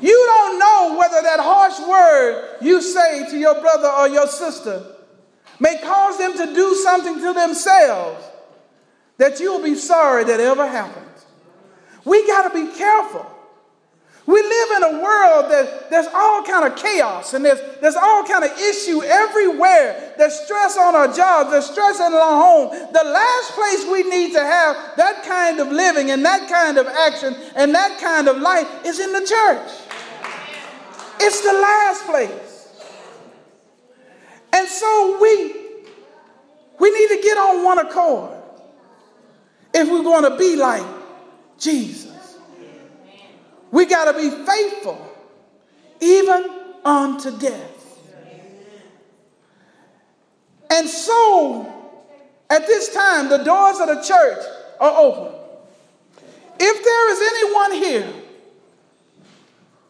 You 0.00 0.24
don't 0.26 0.58
know 0.58 0.96
whether 0.98 1.22
that 1.22 1.40
harsh 1.40 1.78
word 1.88 2.56
you 2.60 2.80
say 2.80 3.28
to 3.30 3.38
your 3.38 3.60
brother 3.60 3.88
or 3.88 4.08
your 4.08 4.26
sister 4.26 4.84
may 5.58 5.76
cause 5.78 6.18
them 6.18 6.32
to 6.36 6.54
do 6.54 6.74
something 6.76 7.16
to 7.20 7.32
themselves 7.32 8.24
that 9.18 9.38
you'll 9.38 9.62
be 9.62 9.74
sorry 9.74 10.24
that 10.24 10.40
ever 10.40 10.66
happened. 10.66 11.06
We 12.04 12.26
got 12.26 12.50
to 12.50 12.54
be 12.54 12.72
careful. 12.76 13.26
We 14.26 14.40
live 14.40 14.70
in 14.76 14.82
a 14.94 15.02
world 15.02 15.50
that 15.50 15.90
there's 15.90 16.06
all 16.14 16.42
kind 16.44 16.70
of 16.70 16.78
chaos 16.78 17.34
and 17.34 17.44
there's, 17.44 17.60
there's 17.80 17.96
all 17.96 18.24
kind 18.24 18.44
of 18.44 18.52
issue 18.58 19.02
everywhere. 19.02 20.14
There's 20.16 20.38
stress 20.38 20.76
on 20.78 20.94
our 20.94 21.12
jobs, 21.12 21.50
there's 21.50 21.66
stress 21.66 21.98
in 21.98 22.12
our 22.12 22.40
home. 22.40 22.70
The 22.92 23.04
last 23.04 23.52
place 23.52 23.86
we 23.90 24.04
need 24.08 24.32
to 24.34 24.40
have 24.40 24.76
that 24.96 25.24
kind 25.24 25.58
of 25.58 25.72
living 25.72 26.12
and 26.12 26.24
that 26.24 26.48
kind 26.48 26.78
of 26.78 26.86
action 26.86 27.34
and 27.56 27.74
that 27.74 28.00
kind 28.00 28.28
of 28.28 28.38
life 28.38 28.68
is 28.86 29.00
in 29.00 29.12
the 29.12 29.26
church. 29.26 29.89
It's 31.20 31.40
the 31.42 31.52
last 31.52 32.06
place. 32.06 32.68
And 34.52 34.66
so 34.66 35.18
we 35.20 35.54
we 36.78 36.90
need 36.90 37.08
to 37.08 37.20
get 37.22 37.36
on 37.36 37.62
one 37.62 37.78
accord 37.78 38.36
if 39.74 39.88
we're 39.88 40.02
going 40.02 40.24
to 40.24 40.36
be 40.36 40.56
like 40.56 40.86
Jesus. 41.58 42.38
We 43.70 43.84
got 43.84 44.10
to 44.10 44.18
be 44.18 44.30
faithful 44.44 45.06
even 46.00 46.44
unto 46.84 47.38
death. 47.38 47.98
And 50.70 50.88
so, 50.88 51.66
at 52.48 52.66
this 52.66 52.94
time, 52.94 53.28
the 53.28 53.38
doors 53.38 53.78
of 53.80 53.88
the 53.88 54.02
church 54.02 54.44
are 54.80 54.98
open. 54.98 55.34
If 56.58 56.84
there 56.84 57.12
is 57.12 57.20
anyone 57.20 57.72
here 57.72 58.19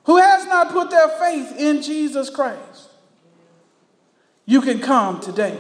who 0.05 0.17
has 0.17 0.47
not 0.47 0.71
put 0.71 0.91
their 0.91 1.09
faith 1.09 1.59
in 1.59 1.83
Jesus 1.83 2.31
Christ, 2.31 2.89
you 4.47 4.61
can 4.61 4.81
come 4.81 5.21
today. 5.21 5.59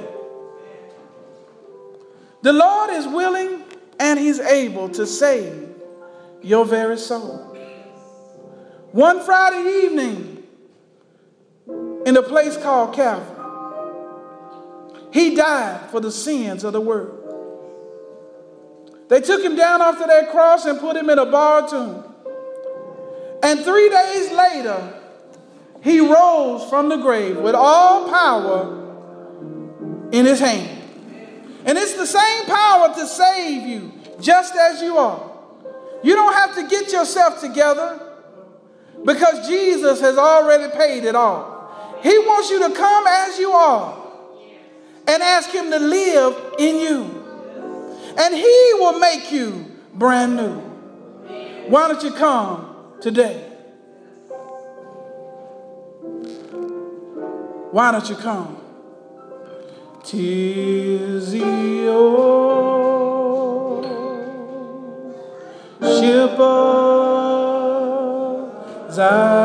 The 2.42 2.52
Lord 2.52 2.90
is 2.90 3.06
willing 3.06 3.62
and 3.98 4.18
He's 4.18 4.40
able 4.40 4.88
to 4.90 5.06
save 5.06 5.68
your 6.42 6.64
very 6.64 6.96
soul. 6.96 7.50
One 8.92 9.20
Friday 9.20 9.84
evening 9.84 10.42
in 12.06 12.16
a 12.16 12.22
place 12.22 12.56
called 12.56 12.94
Calvary, 12.94 13.36
he 15.12 15.34
died 15.34 15.90
for 15.90 16.00
the 16.00 16.10
sins 16.10 16.64
of 16.64 16.72
the 16.72 16.80
world. 16.80 17.16
They 19.08 19.20
took 19.20 19.42
him 19.42 19.56
down 19.56 19.82
off 19.82 20.00
of 20.00 20.06
that 20.06 20.30
cross 20.30 20.66
and 20.66 20.78
put 20.78 20.96
him 20.96 21.10
in 21.10 21.18
a 21.18 21.26
borrowed 21.26 21.68
tomb. 21.68 22.09
And 23.42 23.60
three 23.60 23.88
days 23.88 24.30
later, 24.32 25.00
he 25.82 26.00
rose 26.00 26.68
from 26.68 26.88
the 26.88 26.96
grave 26.96 27.38
with 27.38 27.54
all 27.54 28.08
power 28.10 28.76
in 30.12 30.26
his 30.26 30.40
hand. 30.40 30.78
And 31.64 31.78
it's 31.78 31.94
the 31.94 32.06
same 32.06 32.44
power 32.46 32.94
to 32.94 33.06
save 33.06 33.66
you 33.66 33.92
just 34.20 34.54
as 34.54 34.82
you 34.82 34.98
are. 34.98 35.30
You 36.02 36.14
don't 36.14 36.34
have 36.34 36.54
to 36.56 36.66
get 36.68 36.92
yourself 36.92 37.40
together. 37.40 38.06
Because 39.04 39.48
Jesus 39.48 40.00
has 40.00 40.18
already 40.18 40.70
paid 40.76 41.04
it 41.04 41.14
all. 41.14 41.98
He 42.02 42.18
wants 42.18 42.50
you 42.50 42.58
to 42.68 42.74
come 42.74 43.06
as 43.06 43.38
you 43.38 43.50
are 43.52 43.96
and 45.06 45.22
ask 45.22 45.50
Him 45.50 45.70
to 45.70 45.78
live 45.78 46.54
in 46.58 46.76
you. 46.76 48.14
And 48.18 48.34
He 48.34 48.70
will 48.74 48.98
make 48.98 49.32
you 49.32 49.64
brand 49.94 50.36
new. 50.36 50.58
Why 51.68 51.88
don't 51.88 52.02
you 52.02 52.12
come 52.12 52.69
today? 53.00 53.46
Why 57.72 57.92
don't 57.92 58.08
you 58.08 58.16
come? 58.16 58.56
Tis 60.04 61.32
the 61.32 61.88
old 61.88 63.84
ship 65.80 66.38
of 66.38 66.92
Zion. 68.92 69.39